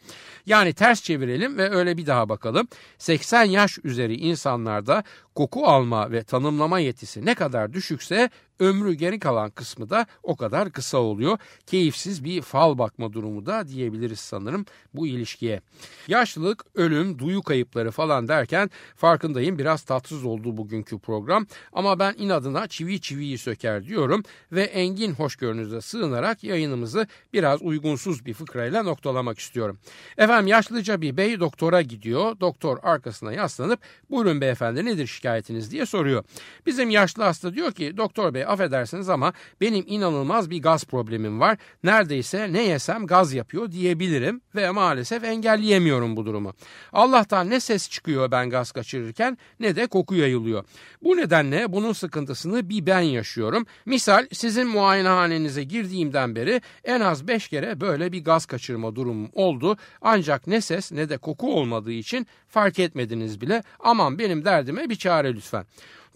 Yani 0.47 0.73
ters 0.73 1.03
çevirelim 1.03 1.59
ve 1.59 1.71
öyle 1.71 1.97
bir 1.97 2.07
daha 2.07 2.29
bakalım. 2.29 2.69
80 2.99 3.45
yaş 3.45 3.79
üzeri 3.85 4.15
insanlarda 4.15 5.05
koku 5.37 5.67
alma 5.67 6.13
ve 6.13 6.25
tanımlama 6.25 6.79
yetisi 6.79 7.27
ne 7.27 7.35
kadar 7.35 7.73
düşükse 7.73 8.31
ömrü 8.61 8.95
geri 8.95 9.19
kalan 9.19 9.51
kısmı 9.51 9.91
da 9.91 10.07
o 10.23 10.37
kadar 10.37 10.73
kısa 10.73 10.99
oluyor. 10.99 11.39
Keyifsiz 11.67 12.25
bir 12.25 12.43
fal 12.43 12.79
bakma 12.79 13.13
durumu 13.13 13.47
da 13.47 13.69
diyebiliriz 13.69 14.21
sanırım 14.21 14.67
bu 14.95 15.07
ilişkiye. 15.07 15.61
Yaşlılık, 16.09 16.65
ölüm, 16.75 17.19
duyu 17.19 17.43
kayıpları 17.43 17.91
falan 17.91 18.29
derken 18.29 18.71
farkındayım 18.97 19.59
biraz 19.59 19.83
tatsız 19.83 20.25
oldu 20.25 20.57
bugünkü 20.57 20.99
program. 20.99 21.47
Ama 21.73 21.99
ben 21.99 22.15
inadına 22.19 22.67
çivi 22.67 23.01
çiviyi 23.01 23.39
söker 23.39 23.85
diyorum 23.85 24.23
ve 24.53 24.63
engin 24.63 25.13
hoşgörünüze 25.13 25.81
sığınarak 25.81 26.45
yayınımızı 26.45 27.07
biraz 27.33 27.63
uygunsuz 27.63 28.27
bir 28.27 28.35
fıkrayla 28.35 28.83
noktalamak 28.83 29.39
istiyorum. 29.39 29.79
Efendim 30.19 30.47
yaşlıca 30.47 31.01
bir 31.01 31.17
bey 31.17 31.41
doktora 31.41 31.83
gidiyor. 31.83 32.41
Doktor 32.41 32.79
arkasına 32.83 33.33
yaslanıp 33.33 33.81
buyurun 34.11 34.41
beyefendi 34.41 34.85
nedir 34.85 35.07
şikayetiniz 35.27 35.71
diye 35.71 35.87
soruyor. 35.87 36.25
Bizim 36.67 36.91
yaşlı 36.91 37.23
hasta 37.23 37.55
diyor 37.55 37.73
ki 37.73 37.97
doktor 37.97 38.35
bey 38.35 38.45
affedersiniz 38.45 39.09
ama 39.09 39.33
benim 39.61 39.85
inanılmaz 39.87 40.51
bir 40.51 40.63
gaz 40.63 40.85
problemim 40.85 41.41
var. 41.41 41.59
Neredeyse 41.85 42.53
ne 42.53 42.63
yesem 42.63 43.07
gaz 43.07 43.33
yapıyor 43.33 43.73
diyebilirim 43.73 44.41
ve 44.55 44.71
maalesef 44.71 45.25
engelleyemiyorum 45.25 46.17
bu 46.17 46.27
durumu. 46.27 46.53
Allah'tan 46.93 47.51
ne 47.51 47.61
ses 47.61 47.91
çıkıyor 47.91 48.31
ben 48.31 48.51
gaz 48.51 48.73
kaçırırken 48.73 49.39
ne 49.61 49.77
de 49.77 49.87
koku 49.87 50.15
yayılıyor. 50.15 50.65
Bu 51.03 51.17
nedenle 51.17 51.73
bunun 51.73 51.93
sıkıntısını 51.93 52.69
bir 52.69 52.87
ben 52.87 53.01
yaşıyorum. 53.01 53.67
Misal 53.87 54.27
sizin 54.33 54.67
muayenehanenize 54.67 55.63
girdiğimden 55.63 56.37
beri 56.37 56.61
en 56.85 57.01
az 57.01 57.29
5 57.29 57.49
kere 57.49 57.81
böyle 57.81 58.13
bir 58.13 58.25
gaz 58.25 58.47
kaçırma 58.47 58.95
durumum 58.97 59.31
oldu. 59.33 59.77
Ancak 60.03 60.47
ne 60.47 60.61
ses 60.61 60.93
ne 60.93 61.09
de 61.09 61.19
koku 61.19 61.55
olmadığı 61.55 61.93
için 61.93 62.27
fark 62.49 62.79
etmediniz 62.79 63.41
bile. 63.41 63.63
Aman 63.81 64.19
benim 64.19 64.45
derdime 64.45 64.89
bir 64.91 64.97
çare 64.97 65.16
lütfen. 65.25 65.67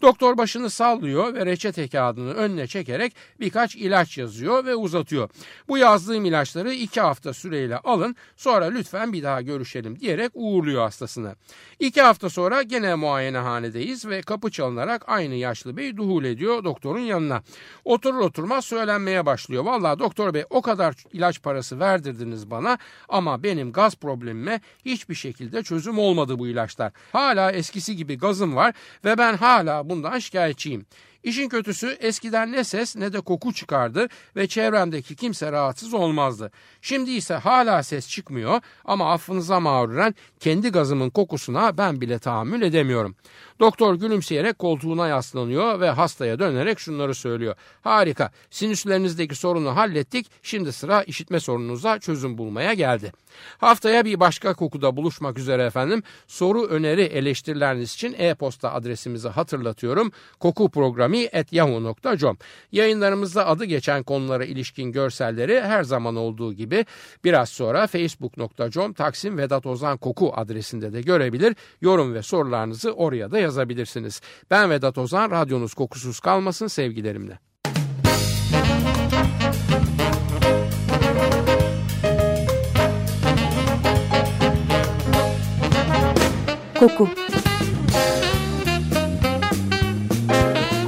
Doktor 0.01 0.37
başını 0.37 0.69
sallıyor 0.69 1.33
ve 1.33 1.45
reçete 1.45 1.87
kağıdını 1.87 2.33
önüne 2.33 2.67
çekerek 2.67 3.15
birkaç 3.39 3.75
ilaç 3.75 4.17
yazıyor 4.17 4.65
ve 4.65 4.75
uzatıyor. 4.75 5.29
Bu 5.67 5.77
yazdığım 5.77 6.25
ilaçları 6.25 6.73
iki 6.73 7.01
hafta 7.01 7.33
süreyle 7.33 7.77
alın 7.77 8.15
sonra 8.37 8.65
lütfen 8.65 9.13
bir 9.13 9.23
daha 9.23 9.41
görüşelim 9.41 9.99
diyerek 9.99 10.31
uğurluyor 10.33 10.81
hastasını. 10.81 11.35
İki 11.79 12.01
hafta 12.01 12.29
sonra 12.29 12.61
gene 12.61 12.95
muayenehanedeyiz 12.95 14.05
ve 14.05 14.21
kapı 14.21 14.51
çalınarak 14.51 15.03
aynı 15.07 15.35
yaşlı 15.35 15.77
bey 15.77 15.97
duhul 15.97 16.23
ediyor 16.23 16.63
doktorun 16.63 16.99
yanına. 16.99 17.43
Oturur 17.85 18.19
oturmaz 18.19 18.65
söylenmeye 18.65 19.25
başlıyor. 19.25 19.63
Valla 19.63 19.99
doktor 19.99 20.33
bey 20.33 20.43
o 20.49 20.61
kadar 20.61 20.95
ilaç 21.13 21.41
parası 21.41 21.79
verdirdiniz 21.79 22.51
bana 22.51 22.77
ama 23.09 23.43
benim 23.43 23.71
gaz 23.71 23.95
problemime 23.95 24.61
hiçbir 24.85 25.15
şekilde 25.15 25.63
çözüm 25.63 25.99
olmadı 25.99 26.39
bu 26.39 26.47
ilaçlar. 26.47 26.91
Hala 27.11 27.51
eskisi 27.51 27.95
gibi 27.95 28.17
gazım 28.17 28.55
var 28.55 28.73
ve 29.05 29.17
ben 29.17 29.37
hala 29.37 29.89
bundan 29.91 30.19
şikayetçiyim. 30.19 30.85
İşin 31.23 31.49
kötüsü 31.49 31.97
eskiden 31.99 32.51
ne 32.51 32.63
ses 32.63 32.95
ne 32.95 33.13
de 33.13 33.21
koku 33.21 33.53
çıkardı 33.53 34.07
ve 34.35 34.47
çevremdeki 34.47 35.15
kimse 35.15 35.51
rahatsız 35.51 35.93
olmazdı. 35.93 36.51
Şimdi 36.81 37.11
ise 37.11 37.33
hala 37.33 37.83
ses 37.83 38.09
çıkmıyor 38.09 38.61
ama 38.85 39.13
affınıza 39.13 39.59
mağruren 39.59 40.15
kendi 40.39 40.69
gazımın 40.69 41.09
kokusuna 41.09 41.77
ben 41.77 42.01
bile 42.01 42.19
tahammül 42.19 42.61
edemiyorum. 42.61 43.15
Doktor 43.59 43.95
gülümseyerek 43.95 44.59
koltuğuna 44.59 45.07
yaslanıyor 45.07 45.79
ve 45.79 45.89
hastaya 45.89 46.39
dönerek 46.39 46.79
şunları 46.79 47.15
söylüyor. 47.15 47.55
Harika 47.81 48.31
sinüslerinizdeki 48.49 49.35
sorunu 49.35 49.75
hallettik 49.75 50.27
şimdi 50.43 50.73
sıra 50.73 51.03
işitme 51.03 51.39
sorununuza 51.39 51.99
çözüm 51.99 52.37
bulmaya 52.37 52.73
geldi. 52.73 53.13
Haftaya 53.57 54.05
bir 54.05 54.19
başka 54.19 54.53
kokuda 54.53 54.97
buluşmak 54.97 55.37
üzere 55.37 55.63
efendim. 55.63 56.03
Soru, 56.27 56.65
öneri, 56.65 57.01
eleştirileriniz 57.01 57.93
için 57.93 58.15
e-posta 58.17 58.73
adresimizi 58.73 59.29
hatırlatıyorum. 59.29 60.11
Koku 60.39 60.69
programı 60.69 61.10
yahoo.com 61.51 62.37
Yayınlarımızda 62.71 63.47
adı 63.47 63.65
geçen 63.65 64.03
konulara 64.03 64.45
ilişkin 64.45 64.91
görselleri 64.91 65.61
her 65.61 65.83
zaman 65.83 66.15
olduğu 66.15 66.53
gibi 66.53 66.85
biraz 67.23 67.49
sonra 67.49 67.87
facebook.com 67.87 68.93
Taksim 68.93 69.37
Vedat 69.37 69.65
Ozan 69.65 69.97
Koku 69.97 70.33
adresinde 70.35 70.93
de 70.93 71.01
görebilir. 71.01 71.55
Yorum 71.81 72.13
ve 72.13 72.21
sorularınızı 72.21 72.91
oraya 72.91 73.31
da 73.31 73.39
yazabilirsiniz. 73.39 74.21
Ben 74.51 74.69
Vedat 74.69 74.97
Ozan, 74.97 75.31
radyonuz 75.31 75.73
kokusuz 75.73 76.19
kalmasın 76.19 76.67
sevgilerimle. 76.67 77.39
Koku 86.79 87.07